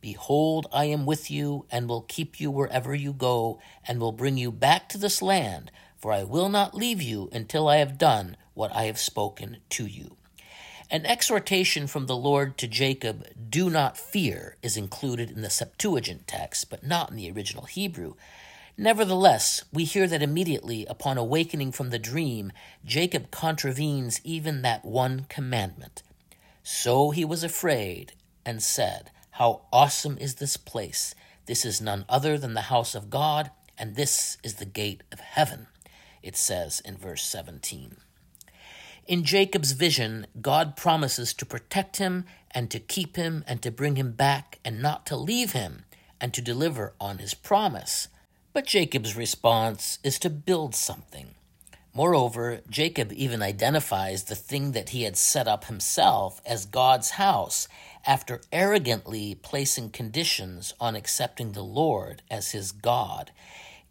Behold, 0.00 0.66
I 0.72 0.86
am 0.86 1.06
with 1.06 1.30
you, 1.30 1.66
and 1.70 1.88
will 1.88 2.02
keep 2.02 2.40
you 2.40 2.50
wherever 2.50 2.94
you 2.94 3.12
go, 3.12 3.60
and 3.86 4.00
will 4.00 4.10
bring 4.10 4.36
you 4.36 4.50
back 4.50 4.88
to 4.88 4.98
this 4.98 5.22
land, 5.22 5.70
for 5.96 6.10
I 6.10 6.24
will 6.24 6.48
not 6.48 6.74
leave 6.74 7.00
you 7.00 7.28
until 7.32 7.68
I 7.68 7.76
have 7.76 7.98
done 7.98 8.36
what 8.54 8.74
I 8.74 8.84
have 8.84 8.98
spoken 8.98 9.58
to 9.70 9.86
you. 9.86 10.16
An 10.92 11.06
exhortation 11.06 11.86
from 11.86 12.04
the 12.04 12.14
Lord 12.14 12.58
to 12.58 12.68
Jacob, 12.68 13.26
do 13.48 13.70
not 13.70 13.96
fear, 13.96 14.56
is 14.60 14.76
included 14.76 15.30
in 15.30 15.40
the 15.40 15.48
Septuagint 15.48 16.26
text, 16.26 16.68
but 16.68 16.84
not 16.84 17.08
in 17.08 17.16
the 17.16 17.30
original 17.30 17.64
Hebrew. 17.64 18.12
Nevertheless, 18.76 19.64
we 19.72 19.84
hear 19.84 20.06
that 20.06 20.20
immediately 20.22 20.84
upon 20.84 21.16
awakening 21.16 21.72
from 21.72 21.88
the 21.88 21.98
dream, 21.98 22.52
Jacob 22.84 23.30
contravenes 23.30 24.20
even 24.22 24.60
that 24.60 24.84
one 24.84 25.24
commandment. 25.30 26.02
So 26.62 27.10
he 27.10 27.24
was 27.24 27.42
afraid 27.42 28.12
and 28.44 28.62
said, 28.62 29.10
How 29.30 29.62
awesome 29.72 30.18
is 30.18 30.34
this 30.34 30.58
place! 30.58 31.14
This 31.46 31.64
is 31.64 31.80
none 31.80 32.04
other 32.06 32.36
than 32.36 32.52
the 32.52 32.68
house 32.68 32.94
of 32.94 33.08
God, 33.08 33.50
and 33.78 33.96
this 33.96 34.36
is 34.42 34.56
the 34.56 34.66
gate 34.66 35.04
of 35.10 35.20
heaven, 35.20 35.68
it 36.22 36.36
says 36.36 36.80
in 36.84 36.98
verse 36.98 37.24
17. 37.24 37.96
In 39.06 39.24
Jacob's 39.24 39.72
vision, 39.72 40.26
God 40.40 40.76
promises 40.76 41.34
to 41.34 41.46
protect 41.46 41.96
him 41.96 42.24
and 42.52 42.70
to 42.70 42.78
keep 42.78 43.16
him 43.16 43.44
and 43.48 43.60
to 43.62 43.70
bring 43.70 43.96
him 43.96 44.12
back 44.12 44.60
and 44.64 44.80
not 44.80 45.06
to 45.06 45.16
leave 45.16 45.52
him 45.52 45.84
and 46.20 46.32
to 46.32 46.40
deliver 46.40 46.94
on 47.00 47.18
his 47.18 47.34
promise. 47.34 48.06
But 48.52 48.66
Jacob's 48.66 49.16
response 49.16 49.98
is 50.04 50.20
to 50.20 50.30
build 50.30 50.76
something. 50.76 51.34
Moreover, 51.94 52.60
Jacob 52.70 53.12
even 53.12 53.42
identifies 53.42 54.24
the 54.24 54.36
thing 54.36 54.72
that 54.72 54.90
he 54.90 55.02
had 55.02 55.16
set 55.16 55.48
up 55.48 55.64
himself 55.64 56.40
as 56.46 56.64
God's 56.64 57.10
house 57.10 57.66
after 58.06 58.40
arrogantly 58.52 59.34
placing 59.34 59.90
conditions 59.90 60.74
on 60.80 60.94
accepting 60.94 61.52
the 61.52 61.64
Lord 61.64 62.22
as 62.30 62.52
his 62.52 62.70
God. 62.70 63.32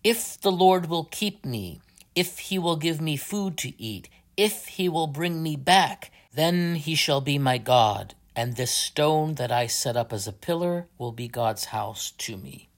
If 0.04 0.40
the 0.40 0.52
Lord 0.52 0.88
will 0.88 1.04
keep 1.04 1.46
me, 1.46 1.82
if 2.16 2.40
he 2.40 2.58
will 2.58 2.76
give 2.76 3.00
me 3.02 3.18
food 3.18 3.58
to 3.60 3.80
eat, 3.82 4.10
if 4.38 4.68
he 4.68 4.90
will 4.90 5.08
bring 5.08 5.44
me 5.44 5.56
back, 5.56 6.12
then 6.34 6.76
he 6.76 6.96
shall 6.96 7.22
be 7.22 7.38
my 7.38 7.58
God, 7.58 8.16
and 8.36 8.56
this 8.56 8.72
stone 8.72 9.36
that 9.36 9.52
I 9.52 9.68
set 9.68 9.98
up 9.98 10.14
as 10.14 10.28
a 10.28 10.34
pillar 10.34 10.88
will 10.98 11.12
be 11.12 11.28
God's 11.28 11.66
house 11.66 12.12
to 12.20 12.38
me. 12.38 12.70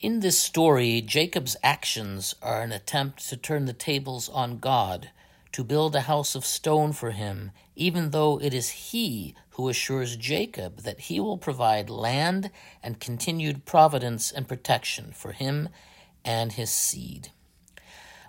In 0.00 0.20
this 0.20 0.38
story, 0.38 1.00
Jacob's 1.00 1.56
actions 1.62 2.34
are 2.42 2.62
an 2.62 2.72
attempt 2.72 3.28
to 3.28 3.36
turn 3.36 3.64
the 3.64 3.72
tables 3.72 4.28
on 4.28 4.58
God, 4.58 5.10
to 5.52 5.64
build 5.64 5.94
a 5.94 6.02
house 6.02 6.34
of 6.34 6.44
stone 6.44 6.92
for 6.92 7.12
him, 7.12 7.52
even 7.76 8.10
though 8.10 8.40
it 8.40 8.52
is 8.52 8.70
he 8.70 9.34
who 9.50 9.68
assures 9.68 10.16
Jacob 10.16 10.78
that 10.78 11.00
he 11.00 11.20
will 11.20 11.38
provide 11.38 11.88
land 11.88 12.50
and 12.82 13.00
continued 13.00 13.64
providence 13.64 14.32
and 14.32 14.48
protection 14.48 15.12
for 15.12 15.32
him 15.32 15.68
and 16.24 16.52
his 16.52 16.70
seed. 16.70 17.30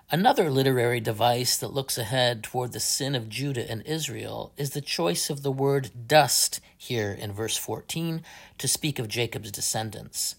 Another 0.08 0.52
literary 0.52 1.00
device 1.00 1.58
that 1.58 1.74
looks 1.74 1.98
ahead 1.98 2.44
toward 2.44 2.70
the 2.70 2.78
sin 2.78 3.16
of 3.16 3.28
Judah 3.28 3.68
and 3.68 3.82
Israel 3.84 4.52
is 4.56 4.70
the 4.70 4.80
choice 4.80 5.30
of 5.30 5.42
the 5.42 5.50
word 5.50 5.90
dust 6.06 6.60
here 6.78 7.10
in 7.10 7.32
verse 7.32 7.56
14 7.56 8.22
to 8.58 8.68
speak 8.68 9.00
of 9.00 9.08
Jacob's 9.08 9.50
descendants. 9.50 10.36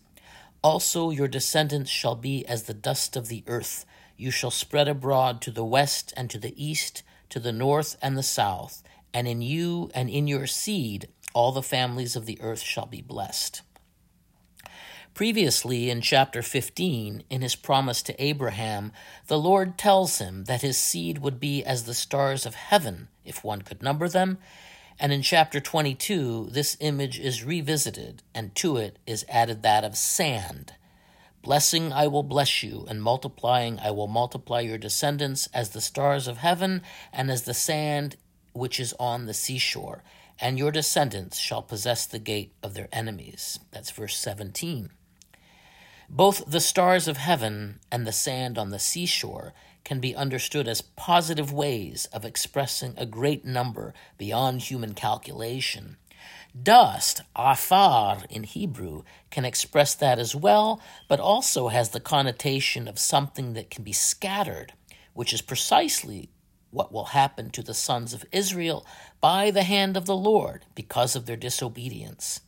Also 0.63 1.09
your 1.09 1.27
descendants 1.27 1.91
shall 1.91 2.15
be 2.15 2.45
as 2.47 2.63
the 2.63 2.73
dust 2.73 3.17
of 3.17 3.27
the 3.27 3.43
earth. 3.45 3.85
You 4.15 4.31
shall 4.31 4.51
spread 4.51 4.87
abroad 4.87 5.41
to 5.41 5.51
the 5.51 5.65
west 5.65 6.13
and 6.15 6.29
to 6.29 6.39
the 6.39 6.55
east, 6.55 7.03
to 7.27 7.37
the 7.37 7.51
north 7.51 7.97
and 8.01 8.17
the 8.17 8.23
south, 8.23 8.83
and 9.13 9.27
in 9.27 9.41
you 9.41 9.91
and 9.93 10.09
in 10.09 10.27
your 10.27 10.47
seed 10.47 11.09
all 11.33 11.51
the 11.51 11.61
families 11.61 12.15
of 12.15 12.25
the 12.25 12.39
earth 12.39 12.61
shall 12.61 12.85
be 12.85 13.01
blessed. 13.01 13.63
Previously, 15.17 15.89
in 15.89 16.01
chapter 16.01 16.43
15, 16.43 17.23
in 17.27 17.41
his 17.41 17.55
promise 17.55 18.03
to 18.03 18.23
Abraham, 18.23 18.91
the 19.25 19.39
Lord 19.39 19.75
tells 19.75 20.19
him 20.19 20.43
that 20.43 20.61
his 20.61 20.77
seed 20.77 21.17
would 21.17 21.39
be 21.39 21.65
as 21.65 21.85
the 21.85 21.95
stars 21.95 22.45
of 22.45 22.53
heaven, 22.53 23.07
if 23.25 23.43
one 23.43 23.63
could 23.63 23.81
number 23.81 24.07
them. 24.07 24.37
And 24.99 25.11
in 25.11 25.23
chapter 25.23 25.59
22, 25.59 26.49
this 26.51 26.77
image 26.79 27.19
is 27.19 27.43
revisited, 27.43 28.21
and 28.35 28.53
to 28.57 28.77
it 28.77 28.99
is 29.07 29.25
added 29.27 29.63
that 29.63 29.83
of 29.83 29.97
sand. 29.97 30.73
Blessing 31.41 31.91
I 31.91 32.05
will 32.05 32.21
bless 32.21 32.61
you, 32.61 32.85
and 32.87 33.01
multiplying 33.01 33.79
I 33.79 33.89
will 33.89 34.05
multiply 34.05 34.59
your 34.59 34.77
descendants 34.77 35.49
as 35.51 35.71
the 35.71 35.81
stars 35.81 36.27
of 36.27 36.37
heaven 36.37 36.83
and 37.11 37.31
as 37.31 37.41
the 37.41 37.55
sand 37.55 38.17
which 38.53 38.79
is 38.79 38.93
on 38.99 39.25
the 39.25 39.33
seashore. 39.33 40.03
And 40.39 40.59
your 40.59 40.69
descendants 40.69 41.39
shall 41.39 41.63
possess 41.63 42.05
the 42.05 42.19
gate 42.19 42.53
of 42.61 42.75
their 42.75 42.89
enemies. 42.93 43.59
That's 43.71 43.89
verse 43.89 44.15
17. 44.15 44.91
Both 46.09 46.45
the 46.47 46.61
stars 46.61 47.07
of 47.07 47.17
heaven 47.17 47.79
and 47.91 48.07
the 48.07 48.11
sand 48.11 48.57
on 48.57 48.69
the 48.69 48.79
seashore 48.79 49.53
can 49.83 49.99
be 49.99 50.15
understood 50.15 50.67
as 50.67 50.81
positive 50.81 51.51
ways 51.51 52.07
of 52.13 52.25
expressing 52.25 52.93
a 52.97 53.05
great 53.05 53.45
number 53.45 53.93
beyond 54.17 54.63
human 54.63 54.93
calculation. 54.93 55.97
Dust, 56.61 57.21
afar 57.35 58.23
in 58.29 58.43
Hebrew, 58.43 59.03
can 59.29 59.45
express 59.45 59.93
that 59.95 60.17
as 60.17 60.35
well, 60.35 60.81
but 61.07 61.19
also 61.19 61.67
has 61.67 61.89
the 61.89 61.99
connotation 61.99 62.87
of 62.87 62.97
something 62.97 63.53
that 63.53 63.69
can 63.69 63.83
be 63.83 63.93
scattered, 63.93 64.73
which 65.13 65.33
is 65.33 65.41
precisely 65.41 66.29
what 66.71 66.91
will 66.91 67.05
happen 67.05 67.49
to 67.51 67.61
the 67.61 67.73
sons 67.73 68.13
of 68.13 68.25
Israel 68.31 68.85
by 69.21 69.51
the 69.51 69.63
hand 69.63 69.95
of 69.97 70.05
the 70.05 70.15
Lord 70.15 70.65
because 70.73 71.15
of 71.15 71.25
their 71.25 71.37
disobedience. 71.37 72.41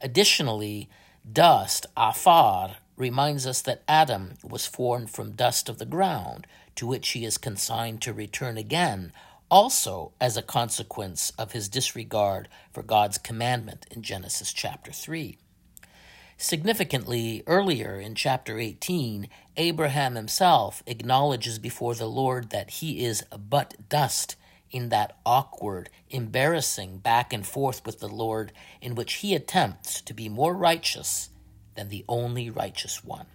Additionally, 0.00 0.88
dust, 1.30 1.86
afar, 1.96 2.76
reminds 2.96 3.46
us 3.46 3.62
that 3.62 3.82
Adam 3.88 4.34
was 4.42 4.66
formed 4.66 5.10
from 5.10 5.32
dust 5.32 5.68
of 5.68 5.78
the 5.78 5.86
ground, 5.86 6.46
to 6.76 6.86
which 6.86 7.10
he 7.10 7.24
is 7.24 7.38
consigned 7.38 8.00
to 8.02 8.12
return 8.12 8.56
again, 8.56 9.12
also 9.50 10.12
as 10.20 10.36
a 10.36 10.42
consequence 10.42 11.32
of 11.38 11.52
his 11.52 11.68
disregard 11.68 12.48
for 12.72 12.82
God's 12.82 13.18
commandment 13.18 13.86
in 13.90 14.02
Genesis 14.02 14.52
chapter 14.52 14.92
3. 14.92 15.38
Significantly, 16.36 17.42
earlier 17.46 18.00
in 18.00 18.14
chapter 18.14 18.58
18, 18.58 19.28
Abraham 19.56 20.16
himself 20.16 20.82
acknowledges 20.86 21.58
before 21.58 21.94
the 21.94 22.08
Lord 22.08 22.50
that 22.50 22.70
he 22.70 23.04
is 23.04 23.24
but 23.50 23.88
dust 23.88 24.34
in 24.70 24.88
that 24.88 25.16
awkward, 25.24 25.88
embarrassing 26.10 26.98
back 26.98 27.32
and 27.32 27.46
forth 27.46 27.86
with 27.86 28.00
the 28.00 28.08
Lord 28.08 28.52
in 28.80 28.96
which 28.96 29.14
he 29.14 29.34
attempts 29.34 30.00
to 30.00 30.12
be 30.12 30.28
more 30.28 30.54
righteous 30.54 31.30
than 31.74 31.88
the 31.88 32.04
only 32.08 32.50
righteous 32.50 33.04
one. 33.04 33.26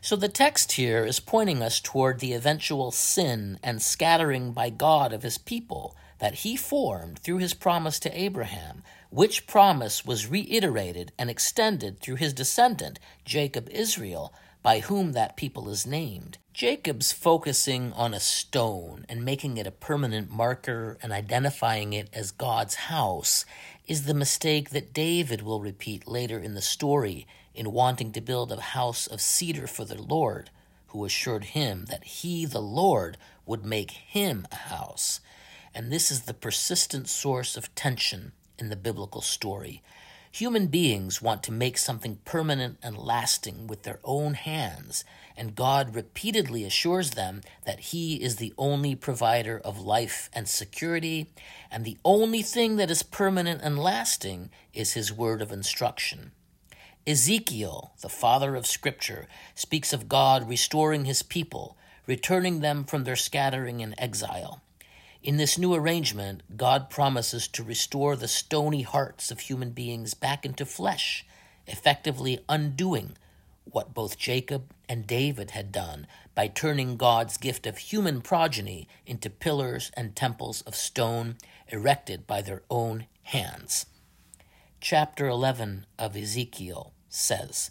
So 0.00 0.16
the 0.16 0.28
text 0.28 0.72
here 0.72 1.06
is 1.06 1.18
pointing 1.18 1.62
us 1.62 1.80
toward 1.80 2.20
the 2.20 2.34
eventual 2.34 2.90
sin 2.90 3.58
and 3.62 3.80
scattering 3.80 4.52
by 4.52 4.68
God 4.68 5.14
of 5.14 5.22
his 5.22 5.38
people 5.38 5.96
that 6.18 6.34
he 6.36 6.56
formed 6.56 7.18
through 7.18 7.38
his 7.38 7.54
promise 7.54 7.98
to 8.00 8.18
Abraham, 8.18 8.82
which 9.08 9.46
promise 9.46 10.04
was 10.04 10.26
reiterated 10.26 11.12
and 11.18 11.30
extended 11.30 12.00
through 12.00 12.16
his 12.16 12.34
descendant, 12.34 12.98
Jacob 13.24 13.68
Israel, 13.70 14.34
by 14.62 14.80
whom 14.80 15.12
that 15.12 15.36
people 15.36 15.68
is 15.68 15.86
named. 15.86 16.38
Jacob's 16.54 17.12
focusing 17.12 17.92
on 17.92 18.14
a 18.14 18.20
stone 18.20 19.04
and 19.08 19.24
making 19.24 19.56
it 19.56 19.66
a 19.66 19.70
permanent 19.70 20.30
marker 20.30 20.96
and 21.02 21.12
identifying 21.12 21.92
it 21.92 22.08
as 22.12 22.30
God's 22.30 22.74
house 22.74 23.44
is 23.86 24.04
the 24.04 24.14
mistake 24.14 24.70
that 24.70 24.94
David 24.94 25.42
will 25.42 25.60
repeat 25.60 26.08
later 26.08 26.38
in 26.38 26.54
the 26.54 26.62
story 26.62 27.26
in 27.54 27.72
wanting 27.72 28.12
to 28.12 28.20
build 28.20 28.50
a 28.50 28.60
house 28.60 29.06
of 29.06 29.20
cedar 29.20 29.66
for 29.66 29.84
the 29.84 30.00
Lord, 30.00 30.50
who 30.88 31.04
assured 31.04 31.44
him 31.44 31.86
that 31.86 32.04
he, 32.04 32.46
the 32.46 32.62
Lord, 32.62 33.18
would 33.46 33.64
make 33.64 33.90
him 33.90 34.46
a 34.50 34.56
house. 34.56 35.20
And 35.74 35.92
this 35.92 36.10
is 36.10 36.22
the 36.22 36.34
persistent 36.34 37.08
source 37.08 37.56
of 37.56 37.74
tension 37.74 38.32
in 38.58 38.70
the 38.70 38.76
biblical 38.76 39.20
story. 39.20 39.82
Human 40.32 40.68
beings 40.68 41.20
want 41.20 41.42
to 41.44 41.52
make 41.52 41.78
something 41.78 42.18
permanent 42.24 42.78
and 42.82 42.96
lasting 42.96 43.66
with 43.66 43.82
their 43.82 44.00
own 44.02 44.34
hands, 44.34 45.04
and 45.36 45.54
God 45.54 45.94
repeatedly 45.94 46.64
assures 46.64 47.10
them 47.10 47.40
that 47.64 47.80
He 47.80 48.22
is 48.22 48.36
the 48.36 48.54
only 48.56 48.94
provider 48.94 49.60
of 49.64 49.80
life 49.80 50.30
and 50.32 50.48
security, 50.48 51.30
and 51.70 51.84
the 51.84 51.98
only 52.04 52.42
thing 52.42 52.76
that 52.76 52.90
is 52.90 53.02
permanent 53.02 53.60
and 53.62 53.78
lasting 53.78 54.50
is 54.72 54.92
His 54.92 55.12
word 55.12 55.42
of 55.42 55.52
instruction. 55.52 56.32
Ezekiel, 57.06 57.92
the 58.00 58.08
father 58.08 58.56
of 58.56 58.66
Scripture, 58.66 59.26
speaks 59.54 59.92
of 59.92 60.08
God 60.08 60.48
restoring 60.48 61.04
His 61.04 61.22
people, 61.22 61.76
returning 62.06 62.60
them 62.60 62.84
from 62.84 63.04
their 63.04 63.16
scattering 63.16 63.82
and 63.82 63.94
exile. 63.98 64.62
In 65.22 65.38
this 65.38 65.56
new 65.56 65.74
arrangement, 65.74 66.42
God 66.54 66.90
promises 66.90 67.48
to 67.48 67.62
restore 67.62 68.14
the 68.14 68.28
stony 68.28 68.82
hearts 68.82 69.30
of 69.30 69.40
human 69.40 69.70
beings 69.70 70.12
back 70.12 70.44
into 70.44 70.66
flesh, 70.66 71.24
effectively 71.66 72.40
undoing 72.46 73.16
what 73.64 73.94
both 73.94 74.18
Jacob 74.18 74.73
and 74.88 75.06
David 75.06 75.52
had 75.52 75.72
done 75.72 76.06
by 76.34 76.48
turning 76.48 76.96
God's 76.96 77.36
gift 77.36 77.66
of 77.66 77.78
human 77.78 78.20
progeny 78.20 78.88
into 79.06 79.30
pillars 79.30 79.90
and 79.96 80.14
temples 80.14 80.62
of 80.62 80.74
stone 80.74 81.36
erected 81.68 82.26
by 82.26 82.42
their 82.42 82.62
own 82.70 83.06
hands. 83.24 83.86
Chapter 84.80 85.26
11 85.28 85.86
of 85.98 86.16
Ezekiel 86.16 86.92
says, 87.08 87.70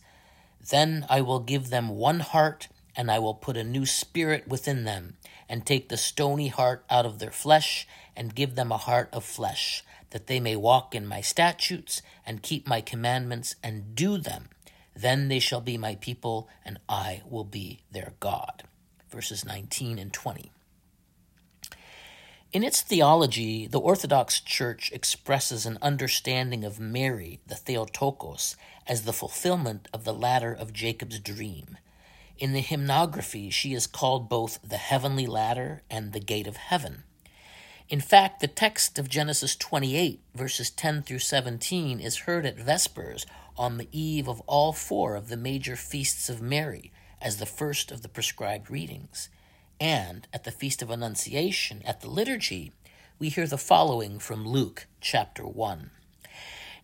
Then 0.69 1.05
I 1.09 1.21
will 1.21 1.39
give 1.39 1.69
them 1.69 1.89
one 1.89 2.21
heart, 2.21 2.69
and 2.95 3.11
I 3.11 3.19
will 3.19 3.35
put 3.35 3.57
a 3.57 3.63
new 3.63 3.85
spirit 3.85 4.47
within 4.47 4.83
them 4.83 5.17
and 5.47 5.65
take 5.65 5.89
the 5.89 5.97
stony 5.97 6.47
heart 6.47 6.83
out 6.89 7.05
of 7.05 7.19
their 7.19 7.31
flesh, 7.31 7.87
and 8.15 8.33
give 8.33 8.55
them 8.55 8.71
a 8.71 8.77
heart 8.77 9.09
of 9.11 9.23
flesh, 9.23 9.83
that 10.09 10.27
they 10.27 10.39
may 10.39 10.55
walk 10.55 10.95
in 10.95 11.05
my 11.05 11.21
statutes, 11.21 12.01
and 12.25 12.41
keep 12.41 12.67
my 12.67 12.81
commandments, 12.81 13.55
and 13.61 13.93
do 13.93 14.17
them. 14.17 14.49
Then 14.95 15.27
they 15.27 15.39
shall 15.39 15.61
be 15.61 15.77
my 15.77 15.95
people, 15.95 16.47
and 16.63 16.79
I 16.87 17.21
will 17.29 17.43
be 17.43 17.81
their 17.91 18.13
God. 18.19 18.63
Verses 19.09 19.45
19 19.45 19.99
and 19.99 20.13
20. 20.13 20.51
In 22.51 22.63
its 22.63 22.81
theology, 22.81 23.65
the 23.65 23.79
Orthodox 23.79 24.39
Church 24.39 24.91
expresses 24.91 25.65
an 25.65 25.79
understanding 25.81 26.63
of 26.63 26.79
Mary, 26.79 27.39
the 27.47 27.55
Theotokos, 27.55 28.55
as 28.85 29.03
the 29.03 29.13
fulfillment 29.13 29.87
of 29.91 30.03
the 30.03 30.13
ladder 30.13 30.53
of 30.53 30.71
Jacob's 30.71 31.19
dream. 31.19 31.77
In 32.37 32.53
the 32.53 32.61
hymnography, 32.61 33.51
she 33.51 33.73
is 33.73 33.87
called 33.87 34.29
both 34.29 34.59
the 34.63 34.77
heavenly 34.77 35.25
ladder 35.25 35.81
and 35.89 36.13
the 36.13 36.19
gate 36.19 36.45
of 36.45 36.57
heaven. 36.57 37.03
In 37.89 37.99
fact, 37.99 38.39
the 38.39 38.47
text 38.47 38.99
of 38.99 39.09
Genesis 39.09 39.55
28, 39.55 40.21
verses 40.35 40.69
10 40.69 41.03
through 41.03 41.19
17, 41.19 41.99
is 41.99 42.19
heard 42.19 42.45
at 42.45 42.57
Vespers 42.57 43.25
on 43.57 43.77
the 43.77 43.89
eve 43.91 44.27
of 44.27 44.41
all 44.47 44.73
four 44.73 45.15
of 45.15 45.29
the 45.29 45.37
major 45.37 45.75
feasts 45.75 46.29
of 46.29 46.41
Mary 46.41 46.91
as 47.21 47.37
the 47.37 47.45
first 47.45 47.91
of 47.91 48.01
the 48.01 48.09
prescribed 48.09 48.69
readings. 48.69 49.29
And 49.79 50.27
at 50.33 50.43
the 50.43 50.51
Feast 50.51 50.81
of 50.81 50.89
Annunciation, 50.89 51.81
at 51.85 52.01
the 52.01 52.09
liturgy, 52.09 52.71
we 53.19 53.29
hear 53.29 53.47
the 53.47 53.57
following 53.57 54.19
from 54.19 54.47
Luke 54.47 54.87
chapter 55.01 55.45
1. 55.45 55.91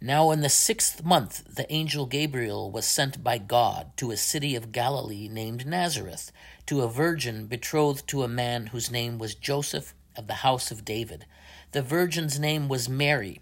Now, 0.01 0.31
in 0.31 0.39
the 0.39 0.49
sixth 0.49 1.03
month, 1.03 1.55
the 1.55 1.69
angel 1.71 2.05
Gabriel 2.05 2.71
was 2.71 2.85
sent 2.85 3.21
by 3.21 3.37
God 3.37 3.91
to 3.97 4.11
a 4.11 4.17
city 4.17 4.55
of 4.55 4.71
Galilee 4.71 5.27
named 5.27 5.67
Nazareth, 5.67 6.31
to 6.67 6.81
a 6.81 6.87
virgin 6.87 7.47
betrothed 7.47 8.07
to 8.07 8.23
a 8.23 8.29
man 8.29 8.67
whose 8.67 8.89
name 8.89 9.17
was 9.17 9.35
Joseph 9.35 9.93
of 10.15 10.27
the 10.27 10.35
house 10.35 10.71
of 10.71 10.85
David. 10.85 11.25
The 11.73 11.81
virgin's 11.81 12.39
name 12.39 12.69
was 12.69 12.87
Mary, 12.87 13.41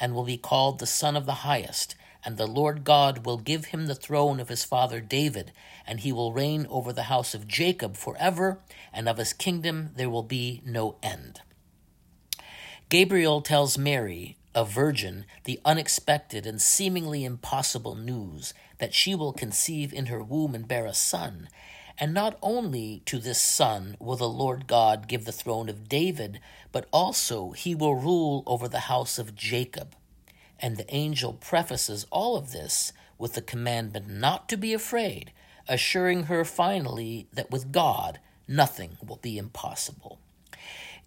and 0.00 0.14
will 0.14 0.24
be 0.24 0.36
called 0.38 0.78
the 0.78 0.86
Son 0.86 1.16
of 1.16 1.26
the 1.26 1.44
Highest. 1.44 1.94
and 2.24 2.36
the 2.36 2.46
Lord 2.46 2.84
God 2.84 3.24
will 3.24 3.38
give 3.38 3.66
him 3.66 3.86
the 3.86 3.94
throne 3.94 4.40
of 4.40 4.48
his 4.48 4.64
father 4.64 5.00
David, 5.00 5.52
and 5.86 6.00
he 6.00 6.12
will 6.12 6.32
reign 6.32 6.66
over 6.68 6.92
the 6.92 7.04
house 7.04 7.34
of 7.34 7.48
Jacob 7.48 7.96
forever, 7.96 8.60
and 8.92 9.08
of 9.08 9.18
his 9.18 9.32
kingdom 9.32 9.90
there 9.96 10.10
will 10.10 10.22
be 10.22 10.60
no 10.64 10.96
end. 11.02 11.40
Gabriel 12.88 13.40
tells 13.40 13.78
Mary, 13.78 14.36
a 14.54 14.64
virgin, 14.64 15.24
the 15.44 15.60
unexpected 15.64 16.44
and 16.44 16.60
seemingly 16.60 17.24
impossible 17.24 17.94
news 17.94 18.52
that 18.78 18.94
she 18.94 19.14
will 19.14 19.32
conceive 19.32 19.92
in 19.92 20.06
her 20.06 20.22
womb 20.22 20.54
and 20.54 20.66
bear 20.66 20.86
a 20.86 20.94
son. 20.94 21.48
And 22.00 22.14
not 22.14 22.38
only 22.42 23.02
to 23.04 23.18
this 23.18 23.40
son 23.42 23.94
will 24.00 24.16
the 24.16 24.26
Lord 24.28 24.66
God 24.66 25.06
give 25.06 25.26
the 25.26 25.32
throne 25.32 25.68
of 25.68 25.86
David, 25.86 26.40
but 26.72 26.88
also 26.90 27.50
he 27.50 27.74
will 27.74 27.94
rule 27.94 28.42
over 28.46 28.66
the 28.68 28.80
house 28.80 29.18
of 29.18 29.36
Jacob. 29.36 29.94
And 30.58 30.78
the 30.78 30.92
angel 30.94 31.34
prefaces 31.34 32.06
all 32.10 32.38
of 32.38 32.52
this 32.52 32.94
with 33.18 33.34
the 33.34 33.42
commandment 33.42 34.08
not 34.08 34.48
to 34.48 34.56
be 34.56 34.72
afraid, 34.72 35.32
assuring 35.68 36.24
her 36.24 36.42
finally 36.46 37.28
that 37.34 37.50
with 37.50 37.70
God 37.70 38.18
nothing 38.48 38.96
will 39.06 39.18
be 39.18 39.36
impossible. 39.36 40.18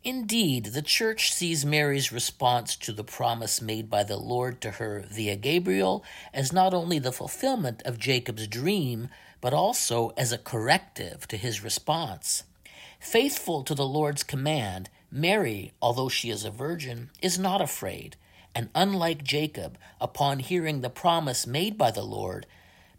Indeed, 0.03 0.65
the 0.65 0.81
Church 0.81 1.33
sees 1.33 1.65
Mary's 1.65 2.11
response 2.11 2.75
to 2.75 2.91
the 2.91 3.05
promise 3.05 3.61
made 3.61 3.89
by 3.89 4.03
the 4.03 4.17
Lord 4.17 4.59
to 4.61 4.71
her 4.71 5.05
via 5.09 5.37
Gabriel 5.37 6.03
as 6.33 6.51
not 6.51 6.73
only 6.73 6.99
the 6.99 7.13
fulfillment 7.13 7.81
of 7.83 7.97
Jacob's 7.97 8.47
dream, 8.47 9.07
but 9.43 9.53
also 9.53 10.13
as 10.15 10.31
a 10.31 10.37
corrective 10.37 11.27
to 11.27 11.35
his 11.35 11.61
response. 11.61 12.45
Faithful 12.97 13.61
to 13.61 13.75
the 13.75 13.85
Lord's 13.85 14.23
command, 14.23 14.89
Mary, 15.11 15.73
although 15.81 16.07
she 16.07 16.29
is 16.29 16.45
a 16.45 16.49
virgin, 16.49 17.09
is 17.21 17.37
not 17.37 17.59
afraid, 17.59 18.15
and 18.55 18.69
unlike 18.73 19.21
Jacob, 19.21 19.77
upon 19.99 20.39
hearing 20.39 20.79
the 20.79 20.89
promise 20.89 21.45
made 21.45 21.77
by 21.77 21.91
the 21.91 22.05
Lord, 22.05 22.45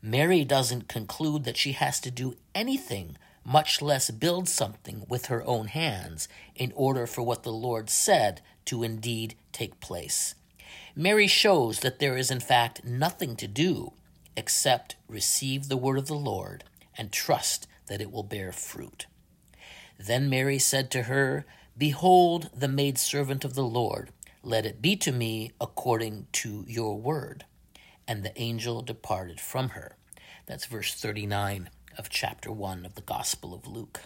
Mary 0.03 0.45
doesn't 0.45 0.87
conclude 0.87 1.45
that 1.45 1.57
she 1.57 1.73
has 1.73 1.99
to 2.01 2.11
do 2.11 2.37
anything 2.55 3.17
much 3.43 3.81
less 3.81 4.11
build 4.11 4.47
something 4.47 5.07
with 5.09 5.27
her 5.27 5.43
own 5.47 5.69
hands 5.69 6.29
in 6.55 6.75
order 6.77 7.07
for 7.07 7.23
what 7.23 7.43
the 7.43 7.53
Lord 7.53 7.89
said 7.89 8.43
to 8.67 8.83
indeed 8.83 9.35
take 9.53 9.81
place. 9.81 10.35
Mary 10.95 11.27
shows 11.27 11.81
that 11.81 12.01
there 12.01 12.19
is, 12.19 12.31
in 12.31 12.41
fact, 12.41 12.85
nothing 12.85 13.35
to 13.35 13.49
do 13.49 13.95
except 14.37 14.97
receive 15.09 15.69
the 15.69 15.77
word 15.77 15.99
of 15.99 16.07
the 16.07 16.15
Lord 16.15 16.65
and 16.97 17.13
trust 17.13 17.67
that 17.87 18.01
it 18.01 18.11
will 18.11 18.23
bear 18.23 18.53
fruit. 18.53 19.07
Then 19.99 20.29
Mary 20.29 20.59
said 20.59 20.91
to 20.93 21.05
her, 21.05 21.45
Behold, 21.77 22.51
the 22.55 22.69
maidservant 22.69 23.45
of 23.45 23.55
the 23.55 23.65
Lord, 23.65 24.11
let 24.43 24.67
it 24.67 24.83
be 24.83 24.97
to 24.97 25.13
me 25.13 25.53
according 25.61 26.27
to 26.33 26.65
your 26.69 26.97
word. 26.99 27.45
And 28.07 28.23
the 28.23 28.39
angel 28.41 28.83
departed 28.83 29.41
from 29.41 29.71
her. 29.71 29.97
That's 30.47 30.67
verse 30.67 30.95
39 30.95 31.71
of 31.97 32.11
chapter 32.11 32.53
1 32.53 32.85
of 32.85 32.95
the 32.95 33.01
Gospel 33.01 33.55
of 33.55 33.67
Luke. 33.67 34.03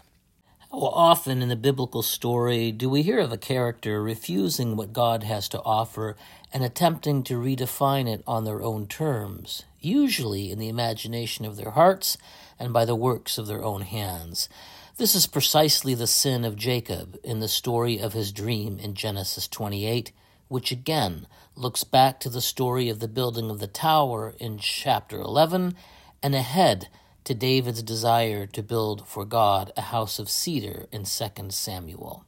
How 0.70 0.80
often 0.80 1.40
in 1.40 1.48
the 1.48 1.56
biblical 1.56 2.02
story 2.02 2.72
do 2.72 2.90
we 2.90 3.00
hear 3.02 3.20
of 3.20 3.32
a 3.32 3.38
character 3.38 4.02
refusing 4.02 4.76
what 4.76 4.92
God 4.92 5.22
has 5.22 5.48
to 5.48 5.62
offer 5.62 6.14
and 6.52 6.62
attempting 6.62 7.22
to 7.22 7.40
redefine 7.40 8.06
it 8.06 8.22
on 8.26 8.44
their 8.44 8.62
own 8.62 8.86
terms, 8.86 9.64
usually 9.80 10.50
in 10.50 10.58
the 10.58 10.68
imagination 10.68 11.46
of 11.46 11.56
their 11.56 11.70
hearts 11.70 12.18
and 12.58 12.70
by 12.70 12.84
the 12.84 12.94
works 12.94 13.38
of 13.38 13.46
their 13.46 13.64
own 13.64 13.80
hands? 13.80 14.50
This 14.98 15.14
is 15.14 15.26
precisely 15.26 15.94
the 15.94 16.06
sin 16.06 16.44
of 16.44 16.54
Jacob 16.54 17.18
in 17.24 17.40
the 17.40 17.48
story 17.48 17.98
of 17.98 18.12
his 18.12 18.30
dream 18.30 18.78
in 18.78 18.92
Genesis 18.92 19.48
28, 19.48 20.12
which 20.48 20.70
again 20.70 21.26
looks 21.56 21.82
back 21.82 22.20
to 22.20 22.28
the 22.28 22.42
story 22.42 22.90
of 22.90 23.00
the 23.00 23.08
building 23.08 23.48
of 23.48 23.58
the 23.58 23.68
tower 23.68 24.34
in 24.38 24.58
chapter 24.58 25.18
11 25.18 25.74
and 26.22 26.34
ahead 26.34 26.88
to 27.28 27.34
David's 27.34 27.82
desire 27.82 28.46
to 28.46 28.62
build 28.62 29.06
for 29.06 29.26
God 29.26 29.70
a 29.76 29.82
house 29.82 30.18
of 30.18 30.30
cedar 30.30 30.86
in 30.90 31.04
2 31.04 31.50
Samuel. 31.50 32.24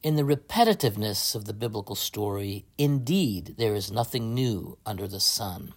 In 0.00 0.14
the 0.14 0.22
repetitiveness 0.22 1.34
of 1.34 1.46
the 1.46 1.52
biblical 1.52 1.96
story, 1.96 2.64
indeed, 2.78 3.56
there 3.58 3.74
is 3.74 3.90
nothing 3.90 4.34
new 4.34 4.78
under 4.86 5.08
the 5.08 5.18
sun. 5.18 5.74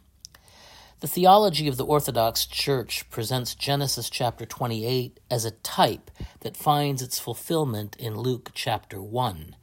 The 0.99 1.07
theology 1.07 1.67
of 1.67 1.77
the 1.77 1.87
Orthodox 1.87 2.45
Church 2.45 3.09
presents 3.09 3.55
Genesis 3.55 4.11
chapter 4.11 4.45
28 4.45 5.19
as 5.31 5.43
a 5.43 5.57
type 5.63 6.11
that 6.41 6.55
finds 6.55 7.01
its 7.01 7.17
fulfillment 7.17 7.95
in 7.95 8.13
Luke 8.13 8.51
chapter 8.53 9.01
1, 9.01 9.55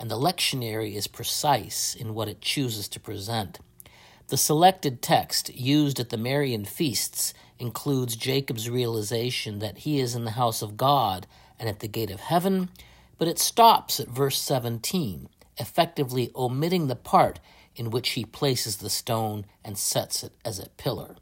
and 0.00 0.10
the 0.10 0.16
lectionary 0.16 0.94
is 0.94 1.06
precise 1.06 1.94
in 1.94 2.14
what 2.14 2.28
it 2.28 2.40
chooses 2.40 2.88
to 2.88 2.98
present. 2.98 3.58
The 4.28 4.36
selected 4.36 5.00
text 5.00 5.54
used 5.54 5.98
at 5.98 6.10
the 6.10 6.18
Marian 6.18 6.66
feasts 6.66 7.32
includes 7.58 8.14
Jacob's 8.14 8.68
realization 8.68 9.58
that 9.60 9.78
he 9.78 10.00
is 10.00 10.14
in 10.14 10.26
the 10.26 10.32
house 10.32 10.60
of 10.60 10.76
God 10.76 11.26
and 11.58 11.66
at 11.66 11.80
the 11.80 11.88
gate 11.88 12.10
of 12.10 12.20
heaven, 12.20 12.68
but 13.16 13.26
it 13.26 13.38
stops 13.38 13.98
at 13.98 14.08
verse 14.08 14.38
17, 14.38 15.30
effectively 15.56 16.30
omitting 16.36 16.88
the 16.88 16.94
part 16.94 17.40
in 17.74 17.90
which 17.90 18.10
he 18.10 18.24
places 18.26 18.76
the 18.76 18.90
stone 18.90 19.46
and 19.64 19.78
sets 19.78 20.22
it 20.22 20.32
as 20.44 20.58
a 20.58 20.68
pillar. 20.76 21.16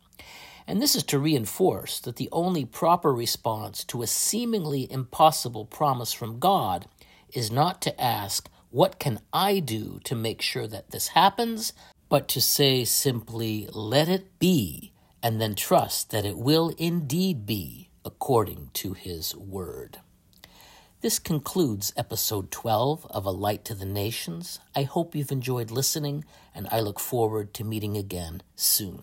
And 0.66 0.82
this 0.82 0.96
is 0.96 1.04
to 1.04 1.20
reinforce 1.20 2.00
that 2.00 2.16
the 2.16 2.28
only 2.32 2.64
proper 2.64 3.14
response 3.14 3.84
to 3.84 4.02
a 4.02 4.08
seemingly 4.08 4.90
impossible 4.90 5.64
promise 5.64 6.12
from 6.12 6.40
God 6.40 6.88
is 7.32 7.52
not 7.52 7.80
to 7.82 8.00
ask, 8.02 8.50
What 8.70 8.98
can 8.98 9.20
I 9.32 9.60
do 9.60 10.00
to 10.02 10.16
make 10.16 10.42
sure 10.42 10.66
that 10.66 10.90
this 10.90 11.08
happens? 11.08 11.72
But 12.08 12.28
to 12.28 12.40
say 12.40 12.84
simply, 12.84 13.68
Let 13.72 14.08
it 14.08 14.38
be 14.38 14.92
and 15.22 15.40
then 15.40 15.54
trust 15.54 16.10
that 16.10 16.24
it 16.24 16.38
will 16.38 16.72
indeed 16.78 17.46
be 17.46 17.88
according 18.04 18.70
to 18.74 18.92
His 18.92 19.34
Word. 19.34 19.98
This 21.00 21.18
concludes 21.18 21.92
episode 21.96 22.50
12 22.50 23.06
of 23.10 23.26
A 23.26 23.30
Light 23.30 23.64
to 23.66 23.74
the 23.74 23.84
Nations. 23.84 24.60
I 24.74 24.82
hope 24.82 25.14
you've 25.14 25.32
enjoyed 25.32 25.70
listening, 25.70 26.24
and 26.54 26.68
I 26.70 26.80
look 26.80 26.98
forward 26.98 27.52
to 27.54 27.64
meeting 27.64 27.96
again 27.96 28.42
soon. 28.54 29.02